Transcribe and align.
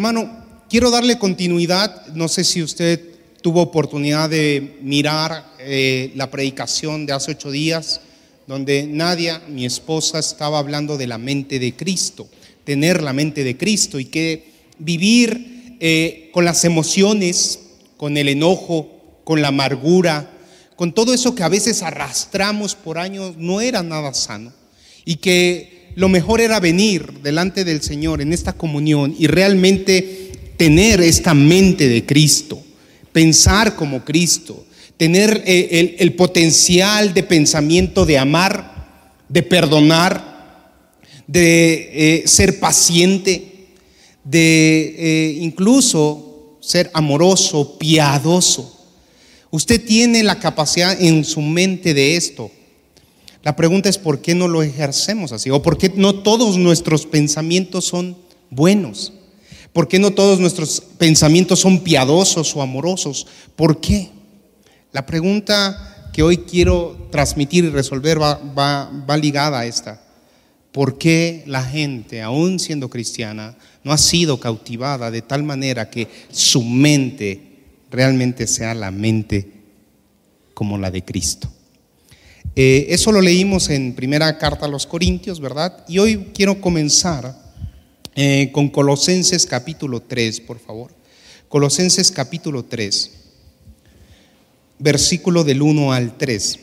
Hermano, 0.00 0.30
quiero 0.70 0.90
darle 0.90 1.18
continuidad. 1.18 2.06
No 2.14 2.26
sé 2.26 2.42
si 2.42 2.62
usted 2.62 3.02
tuvo 3.42 3.60
oportunidad 3.60 4.30
de 4.30 4.78
mirar 4.80 5.52
eh, 5.58 6.10
la 6.14 6.30
predicación 6.30 7.04
de 7.04 7.12
hace 7.12 7.32
ocho 7.32 7.50
días, 7.50 8.00
donde 8.46 8.84
Nadia, 8.84 9.42
mi 9.46 9.66
esposa, 9.66 10.18
estaba 10.18 10.58
hablando 10.58 10.96
de 10.96 11.06
la 11.06 11.18
mente 11.18 11.58
de 11.58 11.76
Cristo, 11.76 12.26
tener 12.64 13.02
la 13.02 13.12
mente 13.12 13.44
de 13.44 13.58
Cristo 13.58 14.00
y 14.00 14.06
que 14.06 14.50
vivir 14.78 15.76
eh, 15.80 16.30
con 16.32 16.46
las 16.46 16.64
emociones, 16.64 17.60
con 17.98 18.16
el 18.16 18.30
enojo, 18.30 19.20
con 19.24 19.42
la 19.42 19.48
amargura, 19.48 20.30
con 20.76 20.94
todo 20.94 21.12
eso 21.12 21.34
que 21.34 21.42
a 21.42 21.50
veces 21.50 21.82
arrastramos 21.82 22.74
por 22.74 22.96
años, 22.96 23.36
no 23.36 23.60
era 23.60 23.82
nada 23.82 24.14
sano. 24.14 24.50
Y 25.04 25.16
que 25.16 25.79
lo 25.94 26.08
mejor 26.08 26.40
era 26.40 26.60
venir 26.60 27.12
delante 27.22 27.64
del 27.64 27.82
Señor 27.82 28.20
en 28.20 28.32
esta 28.32 28.52
comunión 28.52 29.14
y 29.18 29.26
realmente 29.26 30.30
tener 30.56 31.00
esta 31.00 31.34
mente 31.34 31.88
de 31.88 32.04
Cristo, 32.04 32.62
pensar 33.12 33.76
como 33.76 34.04
Cristo, 34.04 34.64
tener 34.96 35.42
eh, 35.46 35.96
el, 35.98 36.12
potencial 36.12 37.14
de 37.14 37.22
pensamiento 37.22 38.04
de 38.04 38.18
amar, 38.18 39.16
de 39.28 39.42
perdonar, 39.42 40.76
de 41.26 41.90
eh, 41.92 42.28
ser 42.28 42.60
paciente, 42.60 43.68
de 44.22 44.94
eh, 44.98 45.38
incluso 45.40 46.58
ser 46.60 46.90
amoroso, 46.92 47.78
piadoso. 47.78 48.76
Usted 49.50 49.82
tiene 49.84 50.22
la 50.22 50.38
capacidad 50.38 51.00
en 51.00 51.24
su 51.24 51.40
mente 51.40 51.94
de 51.94 52.16
esto. 52.16 52.50
La 53.42 53.56
pregunta 53.56 53.88
es 53.88 53.96
por 53.96 54.20
qué 54.20 54.34
no 54.34 54.48
lo 54.48 54.62
ejercemos 54.62 55.32
así 55.32 55.50
o 55.50 55.62
por 55.62 55.78
qué 55.78 55.92
no 55.96 56.16
todos 56.22 56.58
nuestros 56.58 57.06
pensamientos 57.06 57.86
son 57.86 58.16
buenos. 58.50 59.14
¿Por 59.72 59.88
qué 59.88 59.98
no 59.98 60.10
todos 60.10 60.40
nuestros 60.40 60.82
pensamientos 60.98 61.60
son 61.60 61.80
piadosos 61.80 62.54
o 62.54 62.60
amorosos? 62.60 63.26
¿Por 63.56 63.80
qué? 63.80 64.10
La 64.92 65.06
pregunta 65.06 66.10
que 66.12 66.22
hoy 66.22 66.38
quiero 66.38 67.08
transmitir 67.10 67.64
y 67.64 67.70
resolver 67.70 68.20
va, 68.20 68.34
va 68.34 69.16
ligada 69.16 69.60
a 69.60 69.66
esta. 69.66 70.02
¿Por 70.72 70.98
qué 70.98 71.44
la 71.46 71.62
gente, 71.62 72.20
aún 72.20 72.58
siendo 72.58 72.90
cristiana, 72.90 73.56
no 73.84 73.92
ha 73.92 73.98
sido 73.98 74.38
cautivada 74.38 75.10
de 75.10 75.22
tal 75.22 75.44
manera 75.44 75.88
que 75.88 76.08
su 76.30 76.62
mente 76.62 77.40
realmente 77.90 78.46
sea 78.46 78.74
la 78.74 78.90
mente 78.90 79.50
como 80.52 80.78
la 80.78 80.90
de 80.90 81.04
Cristo? 81.04 81.50
Eh, 82.62 82.92
eso 82.92 83.10
lo 83.10 83.22
leímos 83.22 83.70
en 83.70 83.94
primera 83.94 84.36
carta 84.36 84.66
a 84.66 84.68
los 84.68 84.86
Corintios, 84.86 85.40
¿verdad? 85.40 85.82
Y 85.88 85.98
hoy 85.98 86.26
quiero 86.34 86.60
comenzar 86.60 87.34
eh, 88.14 88.50
con 88.52 88.68
Colosenses 88.68 89.46
capítulo 89.46 90.02
3, 90.02 90.40
por 90.42 90.58
favor. 90.58 90.92
Colosenses 91.48 92.12
capítulo 92.12 92.66
3, 92.66 93.12
versículo 94.78 95.42
del 95.42 95.62
1 95.62 95.90
al 95.90 96.18
3. 96.18 96.58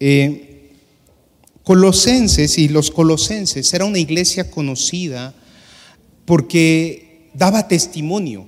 Eh, 0.00 0.70
colosenses 1.64 2.56
y 2.56 2.68
los 2.68 2.90
colosenses 2.90 3.74
era 3.74 3.84
una 3.84 3.98
iglesia 3.98 4.50
conocida 4.50 5.34
porque 6.24 7.28
daba 7.34 7.68
testimonio 7.68 8.46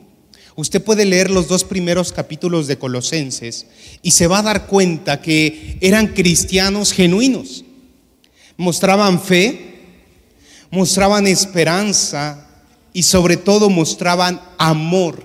Usted 0.56 0.83
puede 0.83 1.05
leer 1.05 1.30
los 1.30 1.48
dos 1.48 1.64
primeros 1.64 2.12
capítulos 2.12 2.68
de 2.68 2.79
Colosenses 2.79 3.67
y 4.02 4.12
se 4.12 4.29
va 4.29 4.39
a 4.39 4.42
dar 4.42 4.67
cuenta 4.67 5.20
que 5.20 5.79
eran 5.80 6.08
cristianos 6.08 6.92
genuinos. 6.92 7.64
Mostraban 8.56 9.20
fe, 9.20 9.74
mostraban 10.70 11.27
esperanza 11.27 12.46
y 12.92 13.02
sobre 13.02 13.36
todo 13.36 13.68
mostraban 13.68 14.40
amor. 14.56 15.24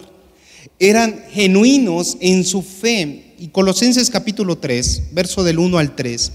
Eran 0.79 1.23
genuinos 1.31 2.17
en 2.21 2.43
su 2.43 2.63
fe. 2.63 3.35
Y 3.37 3.49
Colosenses 3.49 4.09
capítulo 4.09 4.57
3, 4.57 5.09
verso 5.11 5.43
del 5.43 5.59
1 5.59 5.77
al 5.77 5.95
3, 5.95 6.31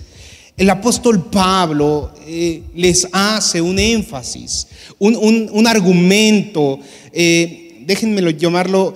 el 0.56 0.70
apóstol 0.70 1.30
Pablo 1.30 2.12
eh, 2.26 2.62
les 2.76 3.08
hace 3.10 3.60
un 3.60 3.76
énfasis, 3.76 4.68
un, 5.00 5.66
argumento. 5.66 6.78
Eh, 7.12 7.63
déjenmelo 7.86 8.30
llamarlo, 8.30 8.94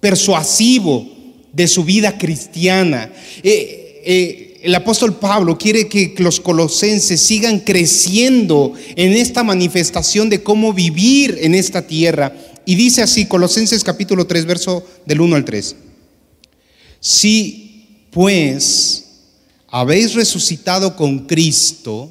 persuasivo 0.00 1.06
de 1.52 1.68
su 1.68 1.84
vida 1.84 2.18
cristiana. 2.18 3.12
Eh, 3.42 4.02
eh, 4.04 4.60
el 4.62 4.74
apóstol 4.74 5.18
Pablo 5.18 5.56
quiere 5.56 5.88
que 5.88 6.14
los 6.18 6.40
colosenses 6.40 7.20
sigan 7.20 7.60
creciendo 7.60 8.74
en 8.96 9.12
esta 9.12 9.42
manifestación 9.42 10.28
de 10.28 10.42
cómo 10.42 10.72
vivir 10.72 11.38
en 11.40 11.54
esta 11.54 11.86
tierra. 11.86 12.34
Y 12.66 12.74
dice 12.74 13.02
así, 13.02 13.24
Colosenses 13.24 13.82
capítulo 13.82 14.26
3, 14.26 14.44
verso 14.44 14.86
del 15.06 15.22
1 15.22 15.36
al 15.36 15.44
3. 15.44 15.76
Si 17.00 18.06
pues 18.10 19.06
habéis 19.68 20.14
resucitado 20.14 20.94
con 20.94 21.26
Cristo, 21.26 22.10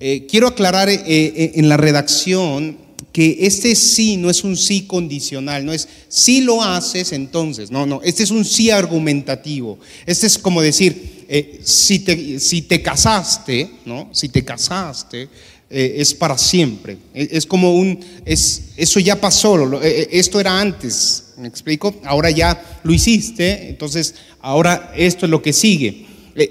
eh, 0.00 0.26
quiero 0.28 0.48
aclarar 0.48 0.88
en 0.88 1.68
la 1.68 1.76
redacción 1.76 2.83
que 3.14 3.46
este 3.46 3.76
sí 3.76 4.16
no 4.16 4.28
es 4.28 4.42
un 4.42 4.56
sí 4.56 4.86
condicional, 4.88 5.64
no 5.64 5.72
es 5.72 5.86
si 6.08 6.40
lo 6.40 6.60
haces 6.60 7.12
entonces, 7.12 7.70
no, 7.70 7.86
no, 7.86 8.02
este 8.02 8.24
es 8.24 8.32
un 8.32 8.44
sí 8.44 8.70
argumentativo. 8.70 9.78
Este 10.04 10.26
es 10.26 10.36
como 10.36 10.60
decir, 10.60 11.24
eh, 11.28 11.60
si, 11.62 12.00
te, 12.00 12.40
si 12.40 12.62
te 12.62 12.82
casaste, 12.82 13.70
¿no? 13.84 14.08
Si 14.12 14.28
te 14.30 14.44
casaste, 14.44 15.28
eh, 15.70 15.94
es 15.98 16.12
para 16.12 16.36
siempre. 16.36 16.98
E, 17.14 17.28
es, 17.30 17.46
como 17.46 17.76
un, 17.76 18.00
es, 18.24 18.70
eso 18.76 18.98
ya 18.98 19.20
pasó, 19.20 19.80
eh, 19.80 20.08
esto 20.10 20.40
era 20.40 20.60
antes, 20.60 21.34
¿me 21.36 21.46
explico? 21.46 21.94
Ahora 22.02 22.32
ya 22.32 22.80
lo 22.82 22.92
hiciste, 22.92 23.68
entonces 23.68 24.16
ahora 24.40 24.92
esto 24.96 25.26
es 25.26 25.30
lo 25.30 25.40
que 25.40 25.52
sigue. 25.52 26.06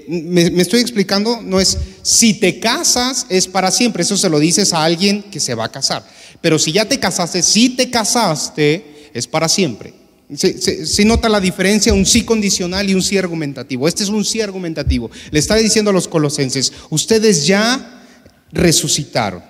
Me, 0.08 0.50
me, 0.50 0.62
estoy 0.62 0.80
explicando, 0.80 1.42
no 1.42 1.60
es 1.60 1.76
si 2.00 2.32
te 2.32 2.58
casas 2.58 3.26
es 3.28 3.46
para 3.46 3.70
siempre, 3.70 4.02
eso 4.02 4.16
se 4.16 4.30
lo 4.30 4.38
dices 4.38 4.72
a 4.72 4.82
alguien 4.82 5.24
que 5.24 5.40
se 5.40 5.54
va 5.54 5.66
a 5.66 5.70
casar. 5.70 6.06
Pero 6.44 6.58
si 6.58 6.72
ya 6.72 6.84
te 6.84 7.00
casaste, 7.00 7.42
si 7.42 7.70
te 7.70 7.88
casaste, 7.88 9.08
es 9.14 9.26
para 9.26 9.48
siempre. 9.48 9.94
Se, 10.36 11.02
nota 11.06 11.26
la 11.30 11.40
diferencia, 11.40 11.94
un 11.94 12.04
sí 12.04 12.22
condicional 12.22 12.90
y 12.90 12.92
un 12.92 13.02
sí 13.02 13.16
argumentativo. 13.16 13.88
Este 13.88 14.02
es 14.02 14.10
un 14.10 14.26
sí 14.26 14.42
argumentativo. 14.42 15.10
Le 15.30 15.38
está 15.38 15.56
diciendo 15.56 15.90
a 15.90 15.94
los 15.94 16.06
colosenses, 16.06 16.70
ustedes 16.90 17.46
ya 17.46 18.04
resucitaron. 18.52 19.42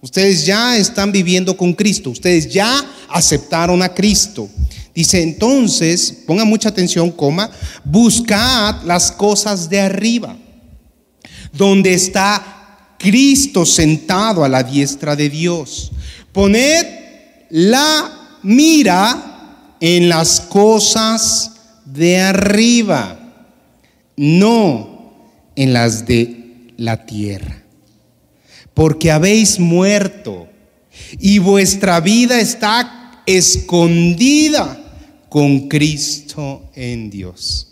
Ustedes 0.00 0.46
ya 0.46 0.76
están 0.76 1.10
viviendo 1.10 1.56
con 1.56 1.72
Cristo. 1.72 2.10
Ustedes 2.10 2.48
ya 2.48 2.88
aceptaron 3.08 3.82
a 3.82 3.92
Cristo. 3.92 4.48
Dice 4.94 5.20
entonces, 5.20 6.18
ponga 6.24 6.44
mucha 6.44 6.68
atención, 6.68 7.10
coma, 7.10 7.50
buscad 7.82 8.80
las 8.84 9.10
cosas 9.10 9.68
de 9.68 9.80
arriba, 9.80 10.36
donde 11.52 11.94
está 11.94 12.57
Cristo 12.98 13.64
sentado 13.64 14.44
a 14.44 14.48
la 14.48 14.62
diestra 14.62 15.14
de 15.14 15.30
Dios. 15.30 15.92
Poned 16.32 16.86
la 17.50 18.38
mira 18.42 19.76
en 19.80 20.08
las 20.08 20.40
cosas 20.40 21.52
de 21.84 22.18
arriba, 22.20 23.18
no 24.16 25.14
en 25.54 25.72
las 25.72 26.06
de 26.06 26.72
la 26.76 27.06
tierra. 27.06 27.62
Porque 28.74 29.10
habéis 29.10 29.58
muerto 29.58 30.48
y 31.18 31.38
vuestra 31.38 32.00
vida 32.00 32.40
está 32.40 33.22
escondida 33.26 34.84
con 35.28 35.68
Cristo 35.68 36.70
en 36.74 37.10
Dios. 37.10 37.68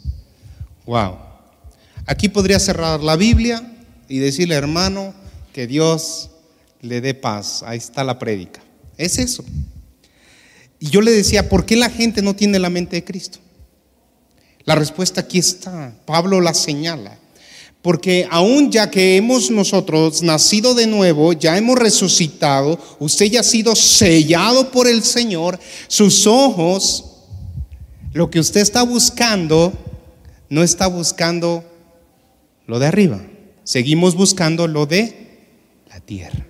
Wow. 0.84 1.16
Aquí 2.06 2.28
podría 2.28 2.60
cerrar 2.60 3.00
la 3.00 3.16
Biblia 3.16 3.75
y 4.08 4.18
decirle, 4.18 4.54
hermano, 4.54 5.14
que 5.52 5.66
Dios 5.66 6.30
le 6.80 7.00
dé 7.00 7.14
paz. 7.14 7.62
Ahí 7.64 7.78
está 7.78 8.04
la 8.04 8.18
prédica. 8.18 8.60
Es 8.96 9.18
eso. 9.18 9.44
Y 10.78 10.90
yo 10.90 11.00
le 11.00 11.10
decía, 11.10 11.48
¿por 11.48 11.64
qué 11.64 11.76
la 11.76 11.90
gente 11.90 12.22
no 12.22 12.36
tiene 12.36 12.58
la 12.58 12.70
mente 12.70 12.96
de 12.96 13.04
Cristo? 13.04 13.38
La 14.64 14.74
respuesta 14.74 15.22
aquí 15.22 15.38
está. 15.38 15.94
Pablo 16.04 16.40
la 16.40 16.54
señala. 16.54 17.18
Porque 17.82 18.26
aún 18.30 18.72
ya 18.72 18.90
que 18.90 19.16
hemos 19.16 19.50
nosotros 19.50 20.22
nacido 20.22 20.74
de 20.74 20.88
nuevo, 20.88 21.32
ya 21.32 21.56
hemos 21.56 21.78
resucitado, 21.78 22.80
usted 22.98 23.26
ya 23.26 23.40
ha 23.40 23.44
sido 23.44 23.76
sellado 23.76 24.72
por 24.72 24.88
el 24.88 25.04
Señor, 25.04 25.60
sus 25.86 26.26
ojos, 26.26 27.04
lo 28.12 28.28
que 28.28 28.40
usted 28.40 28.60
está 28.60 28.82
buscando, 28.82 29.72
no 30.50 30.64
está 30.64 30.88
buscando 30.88 31.64
lo 32.66 32.80
de 32.80 32.86
arriba. 32.86 33.20
Seguimos 33.66 34.14
buscando 34.14 34.68
lo 34.68 34.86
de 34.86 35.40
la 35.90 35.98
tierra. 35.98 36.46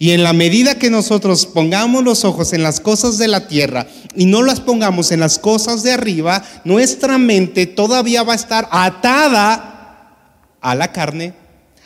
Y 0.00 0.10
en 0.10 0.24
la 0.24 0.32
medida 0.32 0.74
que 0.74 0.90
nosotros 0.90 1.46
pongamos 1.46 2.02
los 2.02 2.24
ojos 2.24 2.52
en 2.52 2.64
las 2.64 2.80
cosas 2.80 3.16
de 3.16 3.28
la 3.28 3.46
tierra 3.46 3.86
y 4.16 4.24
no 4.24 4.42
las 4.42 4.58
pongamos 4.58 5.12
en 5.12 5.20
las 5.20 5.38
cosas 5.38 5.84
de 5.84 5.92
arriba, 5.92 6.42
nuestra 6.64 7.16
mente 7.16 7.66
todavía 7.66 8.24
va 8.24 8.32
a 8.32 8.36
estar 8.36 8.68
atada 8.72 10.16
a 10.60 10.74
la 10.74 10.90
carne, 10.90 11.32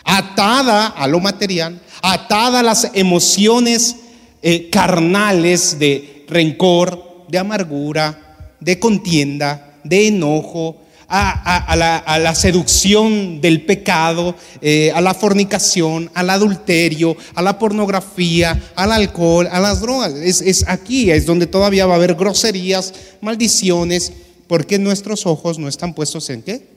atada 0.05 0.87
a 0.87 1.07
lo 1.07 1.21
material, 1.21 1.79
atada 2.01 2.61
a 2.61 2.63
las 2.63 2.91
emociones 2.95 3.97
eh, 4.41 4.71
carnales 4.71 5.79
de 5.79 6.25
rencor, 6.29 7.27
de 7.29 7.37
amargura, 7.37 8.49
de 8.59 8.79
contienda, 8.79 9.75
de 9.85 10.09
enojo, 10.09 10.81
a, 11.09 11.77
la, 12.21 12.35
seducción 12.35 13.41
del 13.41 13.63
pecado, 13.63 14.35
eh, 14.61 14.91
a 14.95 15.01
la 15.01 15.15
fornicación, 15.15 16.11
al 16.15 16.31
adulterio, 16.31 17.17
a 17.35 17.43
la 17.43 17.59
pornografía, 17.59 18.61
al 18.75 18.93
alcohol, 18.93 19.49
a 19.51 19.61
las 19.61 19.81
drogas. 19.81 20.15
Es, 20.15 20.41
es 20.41 20.65
aquí, 20.69 21.11
es 21.11 21.27
donde 21.27 21.47
todavía 21.47 21.87
va 21.87 21.95
a 21.95 21.97
haber 21.97 22.15
groserías, 22.15 22.93
maldiciones, 23.21 24.13
porque 24.49 24.79
nuestros 24.79 25.27
ojos 25.27 25.59
no 25.59 25.69
están 25.69 25.95
puestos 25.95 26.31
en 26.31 26.43
qué? 26.43 26.69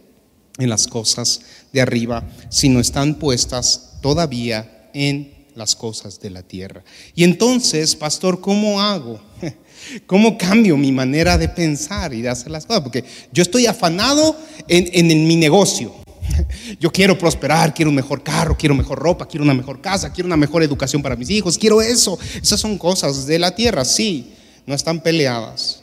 En 0.57 0.69
las 0.69 0.87
cosas 0.87 1.41
de 1.71 1.81
arriba, 1.81 2.27
sino 2.49 2.79
están 2.79 3.15
puestas 3.15 3.93
todavía 4.01 4.89
en 4.93 5.38
las 5.59 5.75
cosas 5.75 6.19
de 6.19 6.31
la 6.31 6.41
tierra. 6.41 6.83
Y 7.13 7.23
entonces, 7.23 7.95
pastor, 7.95 8.41
¿cómo 8.41 8.81
hago? 8.81 9.19
¿Cómo 10.07 10.37
cambio 10.37 10.75
mi 10.77 10.91
manera 10.91 11.37
de 11.37 11.47
pensar 11.49 12.13
y 12.13 12.21
de 12.21 12.29
hacer 12.29 12.49
las 12.49 12.65
cosas? 12.65 12.81
Porque 12.81 13.03
yo 13.31 13.43
estoy 13.43 13.67
afanado 13.67 14.35
en, 14.67 15.11
en, 15.11 15.27
mi 15.27 15.35
negocio. 15.35 15.93
Yo 16.79 16.91
quiero 16.91 17.17
prosperar, 17.17 17.73
quiero 17.73 17.89
un 17.89 17.95
mejor 17.95 18.23
carro, 18.23 18.55
quiero 18.57 18.75
mejor 18.75 18.99
ropa, 18.99 19.27
quiero 19.27 19.43
una 19.43 19.53
mejor 19.53 19.81
casa, 19.81 20.13
quiero 20.13 20.27
una 20.27 20.37
mejor 20.37 20.63
educación 20.63 21.01
para 21.01 21.15
mis 21.15 21.29
hijos, 21.29 21.57
quiero 21.57 21.81
eso. 21.81 22.17
Esas 22.41 22.59
son 22.59 22.77
cosas 22.77 23.25
de 23.25 23.39
la 23.39 23.55
tierra, 23.55 23.83
sí, 23.83 24.33
no 24.65 24.75
están 24.75 25.01
peleadas. 25.01 25.81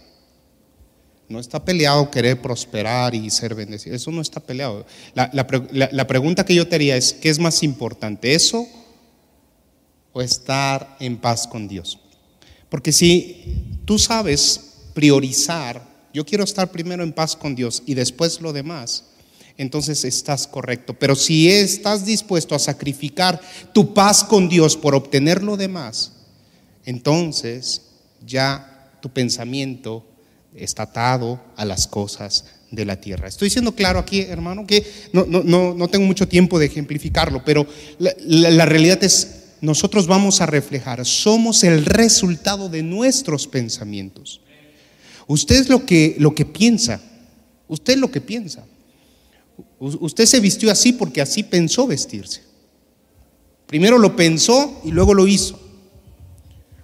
No 1.28 1.40
está 1.40 1.64
peleado 1.64 2.10
querer 2.10 2.40
prosperar 2.40 3.14
y 3.14 3.28
ser 3.30 3.56
bendecido. 3.56 3.96
Eso 3.96 4.12
no 4.12 4.22
está 4.22 4.38
peleado. 4.38 4.86
La, 5.14 5.28
la 5.32 6.06
pregunta 6.06 6.44
que 6.44 6.54
yo 6.54 6.68
te 6.68 6.76
haría 6.76 6.96
es, 6.96 7.12
¿qué 7.12 7.28
es 7.28 7.40
más 7.40 7.64
importante, 7.64 8.34
eso 8.34 8.66
o 10.16 10.22
estar 10.22 10.96
en 10.98 11.18
paz 11.18 11.46
con 11.46 11.68
Dios? 11.68 11.98
Porque 12.70 12.90
si 12.90 13.44
tú 13.84 13.98
sabes 13.98 14.72
priorizar, 14.94 15.86
yo 16.14 16.24
quiero 16.24 16.42
estar 16.42 16.72
primero 16.72 17.02
en 17.02 17.12
paz 17.12 17.36
con 17.36 17.54
Dios 17.54 17.82
y 17.84 17.92
después 17.92 18.40
lo 18.40 18.54
demás, 18.54 19.04
entonces 19.58 20.06
estás 20.06 20.46
correcto. 20.46 20.94
Pero 20.98 21.16
si 21.16 21.50
estás 21.50 22.06
dispuesto 22.06 22.54
a 22.54 22.58
sacrificar 22.58 23.38
tu 23.74 23.92
paz 23.92 24.24
con 24.24 24.48
Dios 24.48 24.74
por 24.74 24.94
obtener 24.94 25.42
lo 25.42 25.58
demás, 25.58 26.12
entonces 26.86 27.82
ya 28.24 28.96
tu 29.02 29.10
pensamiento 29.10 30.02
está 30.54 30.84
atado 30.84 31.42
a 31.56 31.66
las 31.66 31.86
cosas 31.86 32.46
de 32.70 32.86
la 32.86 32.98
tierra. 32.98 33.28
Estoy 33.28 33.50
siendo 33.50 33.72
claro 33.72 33.98
aquí, 33.98 34.22
hermano, 34.22 34.66
que 34.66 34.82
no, 35.12 35.26
no, 35.26 35.88
tengo 35.88 36.06
mucho 36.06 36.26
tiempo 36.26 36.58
de 36.58 36.66
ejemplificarlo, 36.66 37.44
pero 37.44 37.66
la 37.98 38.64
realidad 38.64 39.04
es 39.04 39.35
nosotros 39.60 40.06
vamos 40.06 40.40
a 40.40 40.46
reflejar, 40.46 41.04
somos 41.04 41.64
el 41.64 41.84
resultado 41.84 42.68
de 42.68 42.82
nuestros 42.82 43.46
pensamientos. 43.46 44.40
Usted 45.26 45.56
es 45.56 45.68
lo 45.68 45.84
que, 45.84 46.16
lo 46.18 46.34
que 46.34 46.44
piensa, 46.44 47.00
usted 47.68 47.94
es 47.94 47.98
lo 47.98 48.10
que 48.10 48.20
piensa. 48.20 48.64
Usted 49.78 50.26
se 50.26 50.40
vistió 50.40 50.70
así 50.70 50.92
porque 50.92 51.20
así 51.20 51.42
pensó 51.42 51.86
vestirse. 51.86 52.42
Primero 53.66 53.98
lo 53.98 54.14
pensó 54.14 54.80
y 54.84 54.90
luego 54.90 55.14
lo 55.14 55.26
hizo. 55.26 55.58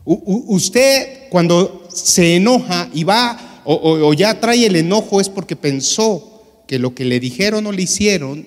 usted 0.04 1.28
cuando 1.30 1.86
se 1.92 2.36
enoja 2.36 2.88
y 2.92 3.04
va 3.04 3.62
o, 3.64 3.75
o, 4.08 4.14
ya 4.14 4.40
trae 4.40 4.66
el 4.66 4.76
enojo 4.76 5.20
es 5.20 5.28
porque 5.28 5.54
pensó 5.54 6.42
que 6.66 6.78
lo 6.78 6.94
que 6.94 7.04
le 7.04 7.20
dijeron 7.20 7.66
o 7.66 7.72
le 7.72 7.82
hicieron 7.82 8.46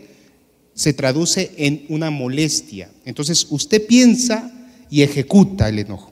se 0.75 0.93
traduce 0.93 1.51
en 1.57 1.85
una 1.89 2.11
molestia. 2.11 2.91
Entonces 3.05 3.47
usted 3.49 3.87
piensa 3.87 4.51
y 4.89 5.01
ejecuta 5.01 5.69
el 5.69 5.79
enojo. 5.79 6.11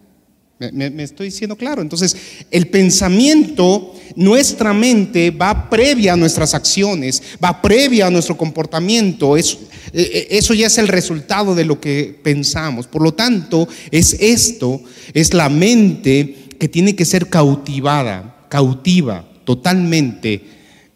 Me, 0.72 1.04
estoy 1.04 1.26
diciendo 1.28 1.58
claro. 1.58 1.82
Entonces, 1.82 2.16
el 2.50 2.68
pensamiento, 2.68 3.94
nuestra 4.16 4.72
mente 4.72 5.30
va 5.32 5.70
previa 5.70 6.14
a 6.14 6.16
nuestras 6.16 6.54
acciones, 6.54 7.22
va 7.44 7.62
previa 7.62 8.08
a 8.08 8.10
nuestro 8.10 8.38
comportamiento. 8.38 9.36
Eso, 9.36 9.60
e, 9.92 10.02
e, 10.02 10.38
eso 10.38 10.54
ya 10.54 10.68
es 10.68 10.78
el 10.78 10.88
resultado 10.88 11.54
de 11.54 11.66
lo 11.66 11.82
que 11.82 12.18
pensamos. 12.24 12.88
Por 12.88 13.02
lo 13.02 13.14
tanto, 13.14 13.68
es 13.92 14.14
esto, 14.20 14.82
es 15.14 15.34
la 15.34 15.50
mente 15.50 16.48
que 16.58 16.70
tiene 16.70 16.96
que 16.96 17.04
ser 17.04 17.30
cautivada, 17.30 18.46
cautiva 18.48 19.28
totalmente, 19.44 20.42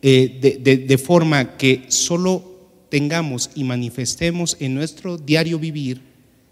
eh, 0.01 0.59
de, 0.63 0.77
de 0.77 0.97
forma 0.97 1.57
que 1.57 1.83
solo 1.89 2.56
tengamos 2.89 3.49
y 3.55 3.63
manifestemos 3.63 4.57
en 4.59 4.75
nuestro 4.75 5.17
diario 5.17 5.59
vivir 5.59 6.01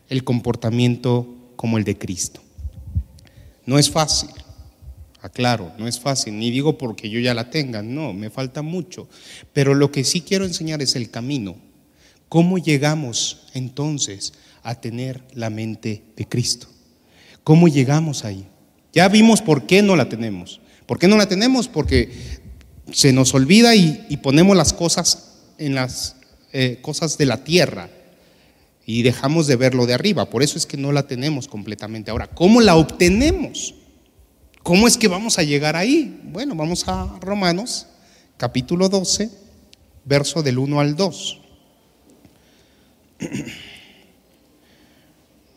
el 0.10 0.24
comportamiento 0.24 1.28
como 1.56 1.78
el 1.78 1.84
de 1.84 1.98
Cristo. 1.98 2.42
No 3.66 3.80
es 3.80 3.90
fácil, 3.90 4.30
aclaro, 5.22 5.72
no 5.80 5.88
es 5.88 6.00
fácil, 6.00 6.38
ni 6.38 6.52
digo 6.52 6.78
porque 6.78 7.10
yo 7.10 7.20
ya 7.20 7.34
la 7.34 7.50
tenga, 7.50 7.82
no, 7.82 8.14
me 8.14 8.30
falta 8.30 8.62
mucho, 8.62 9.08
pero 9.54 9.74
lo 9.74 9.92
que 9.92 10.04
sí 10.04 10.22
quiero 10.22 10.46
enseñar 10.46 10.82
es 10.82 10.96
el 10.96 11.10
camino. 11.10 11.56
¿Cómo 12.30 12.58
llegamos 12.58 13.48
entonces 13.54 14.34
a 14.64 14.76
tener 14.76 15.24
la 15.34 15.50
mente 15.50 16.04
de 16.16 16.28
Cristo? 16.28 16.68
¿Cómo 17.44 17.68
llegamos 17.68 18.26
ahí? 18.26 18.46
Ya 18.94 19.08
vimos 19.10 19.42
por 19.42 19.68
qué 19.68 19.82
no 19.82 19.96
la 19.96 20.10
tenemos. 20.10 20.62
¿Por 20.86 21.00
qué 21.00 21.08
no 21.08 21.18
la 21.18 21.28
tenemos? 21.28 21.68
Porque 21.68 22.12
se 22.92 23.14
nos 23.14 23.34
olvida 23.34 23.76
y, 23.76 24.06
y 24.10 24.18
ponemos 24.18 24.56
las 24.56 24.74
cosas 24.74 25.34
en 25.58 25.76
las 25.76 26.16
eh, 26.58 26.80
cosas 26.82 27.18
de 27.18 27.26
la 27.26 27.44
tierra 27.44 27.90
y 28.86 29.04
dejamos 29.04 29.46
de 29.46 29.58
verlo 29.58 29.86
de 29.86 29.94
arriba. 29.94 30.30
Por 30.30 30.42
eso 30.42 30.58
es 30.58 30.66
que 30.66 30.78
no 30.78 30.94
la 30.94 31.06
tenemos 31.06 31.50
completamente. 31.50 32.12
Ahora, 32.12 32.28
¿cómo 32.28 32.62
la 32.62 32.78
obtenemos? 32.78 33.76
¿Cómo 34.64 34.88
es 34.88 34.96
que 34.96 35.10
vamos 35.10 35.38
a 35.38 35.44
llegar 35.44 35.76
ahí? 35.76 36.18
Bueno, 36.24 36.56
vamos 36.56 36.88
a 36.88 37.18
Romanos, 37.20 37.88
capítulo 38.38 38.88
12, 38.88 39.30
verso 40.06 40.42
del 40.44 40.58
1 40.58 40.80
al 40.80 40.96
2. 40.96 41.42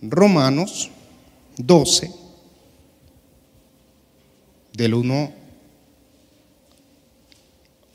Romanos 0.03 0.91
12, 1.59 2.13
del 4.73 4.95
1, 4.95 5.33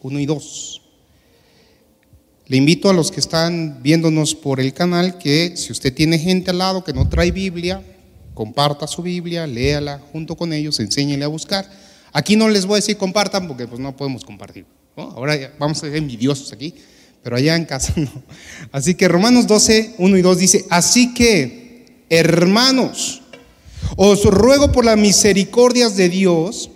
1 0.04 0.20
y 0.20 0.26
2. 0.26 0.83
Le 2.54 2.58
invito 2.58 2.88
a 2.88 2.94
los 2.94 3.10
que 3.10 3.20
están 3.20 3.82
viéndonos 3.82 4.36
por 4.36 4.60
el 4.60 4.76
canal 4.76 5.18
que 5.18 5.54
si 5.58 5.72
usted 5.72 5.92
tiene 5.92 6.20
gente 6.20 6.52
al 6.52 6.60
lado 6.60 6.84
que 6.84 6.94
no 6.94 7.10
trae 7.10 7.32
Biblia, 7.32 7.82
comparta 8.36 8.86
su 8.86 9.02
Biblia, 9.02 9.48
léala 9.48 10.00
junto 10.12 10.36
con 10.36 10.54
ellos, 10.54 10.80
enséñele 10.80 11.26
a 11.26 11.30
buscar. 11.30 11.68
Aquí 12.12 12.36
no 12.36 12.48
les 12.48 12.68
voy 12.68 12.76
a 12.76 12.76
decir 12.76 12.96
compartan 12.96 13.48
porque 13.48 13.66
pues 13.66 13.82
no 13.82 13.98
podemos 13.98 14.24
compartir. 14.24 14.68
Ahora 14.96 15.52
vamos 15.58 15.80
a 15.80 15.88
ser 15.88 15.96
envidiosos 15.96 16.54
aquí, 16.54 16.76
pero 17.24 17.38
allá 17.38 17.56
en 17.56 17.66
casa 17.66 17.92
no. 17.96 18.12
Así 18.72 18.94
que 18.94 19.08
Romanos 19.08 19.48
12, 19.48 19.96
1 19.98 20.18
y 20.18 20.22
2 20.22 20.38
dice, 20.38 20.66
así 20.70 21.12
que, 21.16 22.06
hermanos, 22.08 23.24
os 23.96 24.26
ruego 24.26 24.72
por 24.72 24.86
las 24.86 25.00
misericordias 25.00 25.96
de 25.96 26.08
Dios, 26.08 26.70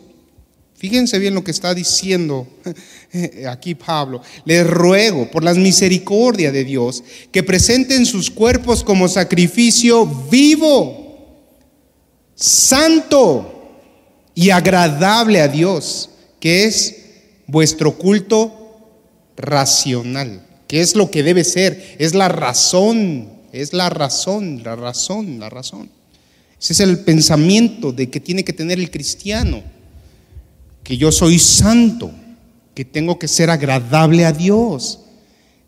fíjense 0.77 1.19
bien 1.19 1.34
lo 1.34 1.43
que 1.43 1.51
está 1.51 1.74
diciendo 1.74 2.48
aquí 3.50 3.75
Pablo, 3.75 4.22
les 4.46 4.65
ruego 4.65 5.29
por 5.29 5.43
las 5.43 5.57
misericordias 5.57 6.53
de 6.53 6.63
Dios 6.63 7.03
que 7.31 7.43
presenten 7.43 8.05
sus 8.05 8.29
cuerpos 8.29 8.84
como 8.84 9.07
sacrificio 9.07 10.05
vivo, 10.29 11.07
santo 12.36 13.53
y 14.36 14.51
agradable 14.51 15.41
a 15.41 15.48
Dios, 15.48 16.12
que 16.39 16.65
es 16.65 16.96
vuestro 17.48 17.98
culto 17.98 18.53
racional, 19.36 20.46
que 20.67 20.81
es 20.81 20.96
lo 20.96 21.10
que 21.10 21.24
debe 21.24 21.43
ser, 21.43 21.96
es 21.98 22.13
la 22.13 22.29
razón, 22.29 23.29
es 23.51 23.74
la 23.74 23.89
razón, 23.89 24.62
la 24.63 24.75
razón, 24.75 25.39
la 25.39 25.50
razón. 25.50 25.89
Ese 26.60 26.74
es 26.74 26.79
el 26.79 27.00
pensamiento 27.00 27.91
de 27.91 28.10
que 28.10 28.19
tiene 28.19 28.43
que 28.43 28.53
tener 28.53 28.79
el 28.79 28.91
cristiano, 28.91 29.63
que 30.88 30.96
yo 30.96 31.12
soy 31.12 31.38
santo 31.38 32.10
que 32.74 32.86
tengo 32.86 33.20
que 33.20 33.27
ser 33.27 33.50
agradable 33.50 34.24
a 34.24 34.32
Dios, 34.32 35.01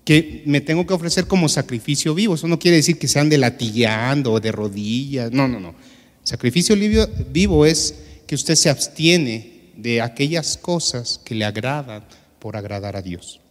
que 0.06 0.44
me 0.46 0.62
tengo 0.62 0.88
que 0.88 0.94
ofrecer 0.94 1.28
como 1.28 1.50
sacrificio 1.50 2.16
vivo. 2.16 2.36
Eso 2.36 2.48
no 2.48 2.58
quiere 2.58 2.78
decir 2.78 2.98
que 2.98 3.10
se 3.10 3.20
ande 3.20 3.38
latillando 3.38 4.32
o 4.32 4.40
de 4.40 4.54
rodillas. 4.54 5.30
No, 5.34 5.46
no, 5.46 5.60
no. 5.60 5.76
Sacrificio 6.24 6.74
vivo 7.34 7.66
es 7.66 7.96
que 8.26 8.34
usted 8.34 8.56
se 8.56 8.70
abstiene 8.70 9.72
de 9.76 10.02
aquellas 10.02 10.56
cosas 10.56 11.20
que 11.26 11.36
le 11.36 11.44
agradan 11.44 12.06
por 12.40 12.56
agradar 12.56 12.96
a 12.96 13.02
Dios. 13.02 13.42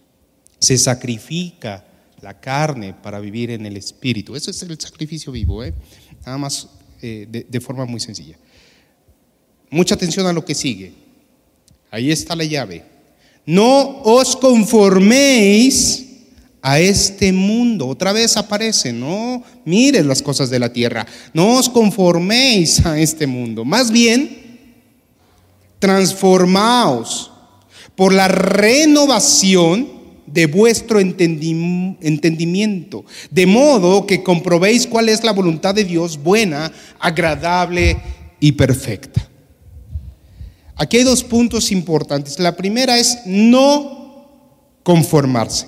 Se 0.57 0.75
sacrifica 0.75 1.85
la 2.21 2.39
carne 2.39 2.95
para 2.95 3.19
vivir 3.19 3.51
en 3.51 3.67
el 3.67 3.77
espíritu. 3.77 4.35
Eso 4.35 4.49
es 4.49 4.63
el 4.63 4.79
sacrificio 4.79 5.31
vivo, 5.31 5.63
¿eh? 5.63 5.75
nada 6.25 6.39
más 6.39 6.67
eh, 7.03 7.45
de 7.47 7.61
forma 7.61 7.85
muy 7.85 7.99
sencilla. 7.99 8.39
Mucha 9.69 9.93
atención 9.93 10.25
a 10.25 10.33
lo 10.33 10.43
que 10.43 10.55
sigue. 10.55 11.08
Ahí 11.91 12.11
está 12.11 12.35
la 12.35 12.43
llave. 12.43 12.83
No 13.45 14.01
os 14.03 14.35
conforméis 14.35 16.05
a 16.61 16.79
este 16.79 17.31
mundo. 17.31 17.87
Otra 17.87 18.13
vez 18.13 18.37
aparece, 18.37 18.93
no 18.93 19.43
mires 19.65 20.05
las 20.05 20.21
cosas 20.21 20.49
de 20.49 20.59
la 20.59 20.71
tierra, 20.71 21.05
no 21.33 21.57
os 21.57 21.69
conforméis 21.69 22.85
a 22.85 22.99
este 22.99 23.27
mundo. 23.27 23.65
Más 23.65 23.91
bien, 23.91 24.37
transformaos 25.79 27.31
por 27.95 28.13
la 28.13 28.27
renovación 28.27 29.97
de 30.25 30.45
vuestro 30.45 30.99
entendimiento, 30.99 33.05
de 33.31 33.45
modo 33.47 34.05
que 34.05 34.21
comprobéis 34.21 34.85
cuál 34.85 35.09
es 35.09 35.23
la 35.23 35.31
voluntad 35.31 35.73
de 35.73 35.85
Dios 35.85 36.21
buena, 36.21 36.71
agradable 36.99 37.97
y 38.39 38.51
perfecta. 38.51 39.28
Aquí 40.81 40.95
hay 40.95 41.03
dos 41.03 41.25
puntos 41.25 41.73
importantes. 41.73 42.39
La 42.39 42.55
primera 42.55 42.97
es 42.97 43.19
no 43.25 44.29
conformarse. 44.81 45.67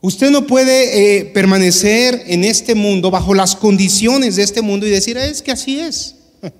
Usted 0.00 0.30
no 0.30 0.46
puede 0.46 1.18
eh, 1.18 1.26
permanecer 1.26 2.22
en 2.26 2.44
este 2.44 2.74
mundo 2.74 3.10
bajo 3.10 3.34
las 3.34 3.54
condiciones 3.54 4.36
de 4.36 4.42
este 4.42 4.62
mundo 4.62 4.86
y 4.86 4.90
decir, 4.90 5.18
ah, 5.18 5.26
es 5.26 5.42
que 5.42 5.52
así 5.52 5.80
es. 5.80 6.16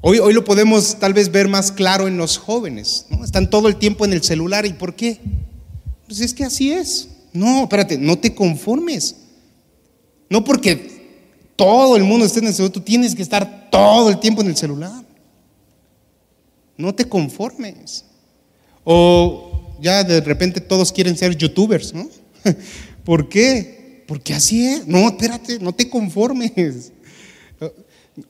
Hoy, 0.00 0.20
hoy 0.20 0.32
lo 0.32 0.44
podemos 0.44 1.00
tal 1.00 1.12
vez 1.12 1.32
ver 1.32 1.48
más 1.48 1.72
claro 1.72 2.06
en 2.06 2.18
los 2.18 2.38
jóvenes. 2.38 3.06
Están 3.24 3.50
todo 3.50 3.66
el 3.66 3.74
tiempo 3.76 4.04
en 4.04 4.12
el 4.12 4.22
celular. 4.22 4.64
¿Y 4.64 4.74
por 4.74 4.94
qué? 4.94 5.18
Pues 6.06 6.20
es 6.20 6.32
que 6.32 6.44
así 6.44 6.70
es. 6.70 7.08
No, 7.32 7.62
espérate, 7.62 7.98
no 7.98 8.16
te 8.16 8.32
conformes. 8.32 9.16
No 10.30 10.44
porque 10.44 10.93
todo 11.56 11.96
el 11.96 12.04
mundo 12.04 12.26
esté 12.26 12.40
en 12.40 12.46
el 12.46 12.54
celular, 12.54 12.72
tú 12.72 12.80
tienes 12.80 13.14
que 13.14 13.22
estar 13.22 13.70
todo 13.70 14.10
el 14.10 14.18
tiempo 14.18 14.42
en 14.42 14.48
el 14.48 14.56
celular. 14.56 15.04
No 16.76 16.94
te 16.94 17.08
conformes. 17.08 18.04
O 18.82 19.76
ya 19.80 20.04
de 20.04 20.20
repente 20.20 20.60
todos 20.60 20.92
quieren 20.92 21.16
ser 21.16 21.36
youtubers, 21.36 21.94
¿no? 21.94 22.08
¿Por 23.04 23.28
qué? 23.28 24.04
Porque 24.06 24.34
así 24.34 24.66
es. 24.66 24.86
No, 24.86 25.08
espérate, 25.08 25.58
no 25.60 25.72
te 25.72 25.88
conformes. 25.88 26.92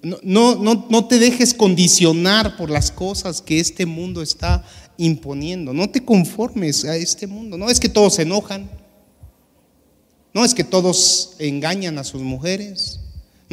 No, 0.02 0.54
no, 0.56 0.86
no, 0.88 1.06
te 1.06 1.18
dejes 1.18 1.52
condicionar 1.52 2.56
por 2.56 2.70
las 2.70 2.90
cosas 2.90 3.42
que 3.42 3.60
este 3.60 3.84
mundo 3.84 4.22
está 4.22 4.64
imponiendo. 4.96 5.74
No 5.74 5.90
te 5.90 6.02
conformes 6.02 6.84
a 6.84 6.96
este 6.96 7.26
mundo. 7.26 7.58
No 7.58 7.68
es 7.68 7.80
que 7.80 7.88
todos 7.88 8.14
se 8.14 8.22
enojan. 8.22 8.70
No 10.32 10.44
es 10.44 10.54
que 10.54 10.64
todos 10.64 11.36
engañan 11.38 11.98
a 11.98 12.04
sus 12.04 12.22
mujeres. 12.22 13.00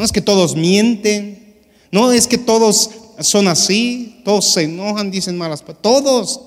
No 0.01 0.05
es 0.05 0.11
que 0.11 0.21
todos 0.21 0.55
mienten. 0.55 1.57
No 1.91 2.11
es 2.11 2.25
que 2.25 2.39
todos 2.39 2.89
son 3.19 3.47
así. 3.47 4.19
Todos 4.25 4.51
se 4.51 4.63
enojan, 4.63 5.11
dicen 5.11 5.37
malas 5.37 5.61
palabras. 5.61 5.83
Todos. 5.83 6.41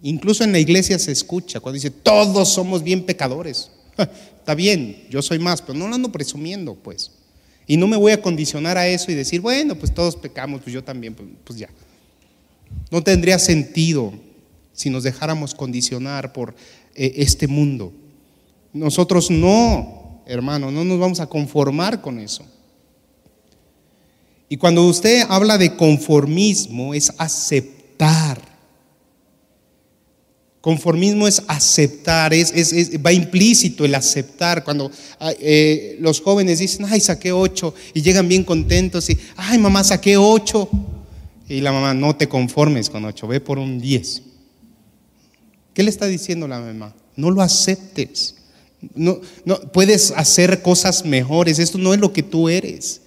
Incluso 0.00 0.44
en 0.44 0.52
la 0.52 0.60
iglesia 0.60 0.96
se 1.00 1.10
escucha 1.10 1.58
cuando 1.58 1.74
dice, 1.74 1.90
todos 1.90 2.48
somos 2.50 2.84
bien 2.84 3.04
pecadores. 3.04 3.72
Está 3.98 4.54
bien, 4.54 5.04
yo 5.10 5.20
soy 5.20 5.40
más, 5.40 5.62
pero 5.62 5.76
no 5.76 5.88
lo 5.88 5.96
ando 5.96 6.12
presumiendo, 6.12 6.76
pues. 6.76 7.10
Y 7.66 7.76
no 7.76 7.88
me 7.88 7.96
voy 7.96 8.12
a 8.12 8.22
condicionar 8.22 8.78
a 8.78 8.86
eso 8.86 9.10
y 9.10 9.16
decir, 9.16 9.40
bueno, 9.40 9.74
pues 9.74 9.92
todos 9.92 10.14
pecamos, 10.14 10.60
pues 10.62 10.72
yo 10.72 10.84
también, 10.84 11.16
pues, 11.16 11.28
pues, 11.42 11.58
ya. 11.58 11.70
No 12.92 13.02
tendría 13.02 13.40
sentido 13.40 14.12
si 14.74 14.90
nos 14.90 15.02
dejáramos 15.02 15.56
condicionar 15.56 16.32
por 16.32 16.54
eh, 16.94 17.14
este 17.16 17.48
mundo. 17.48 17.92
Nosotros 18.72 19.28
no, 19.28 20.03
hermano, 20.26 20.70
no 20.70 20.84
nos 20.84 20.98
vamos 20.98 21.20
a 21.20 21.26
conformar 21.26 22.00
con 22.00 22.18
eso. 22.18 22.44
Y 24.48 24.56
cuando 24.56 24.84
usted 24.84 25.24
habla 25.28 25.58
de 25.58 25.76
conformismo 25.76 26.94
es 26.94 27.12
aceptar 27.18 28.54
Conformismo 30.64 31.28
es 31.28 31.42
aceptar, 31.46 32.32
es, 32.32 32.50
va 33.04 33.12
implícito 33.12 33.84
el 33.84 33.94
aceptar. 33.94 34.64
Cuando 34.64 34.90
eh, 35.38 35.98
los 36.00 36.22
jóvenes 36.22 36.58
dicen, 36.58 36.86
ay, 36.88 37.00
saqué 37.00 37.32
ocho, 37.32 37.74
y 37.92 38.00
llegan 38.00 38.28
bien 38.28 38.44
contentos, 38.44 39.10
y, 39.10 39.18
ay, 39.36 39.58
mamá, 39.58 39.84
saqué 39.84 40.16
ocho. 40.16 40.70
Y 41.50 41.60
la 41.60 41.70
mamá, 41.70 41.92
no 41.92 42.16
te 42.16 42.30
conformes 42.30 42.88
con 42.88 43.04
ocho, 43.04 43.28
ve 43.28 43.42
por 43.42 43.58
un 43.58 43.78
diez. 43.78 44.22
¿Qué 45.74 45.82
le 45.82 45.90
está 45.90 46.06
diciendo 46.06 46.48
la 46.48 46.58
mamá? 46.58 46.94
No 47.14 47.30
lo 47.30 47.42
aceptes. 47.42 48.36
No, 48.94 49.20
no, 49.44 49.60
puedes 49.72 50.10
hacer 50.12 50.62
cosas 50.62 51.04
mejores, 51.04 51.58
esto 51.58 51.78
no 51.78 51.94
es 51.94 52.00
lo 52.00 52.12
que 52.12 52.22
tú 52.22 52.48
eres. 52.48 53.00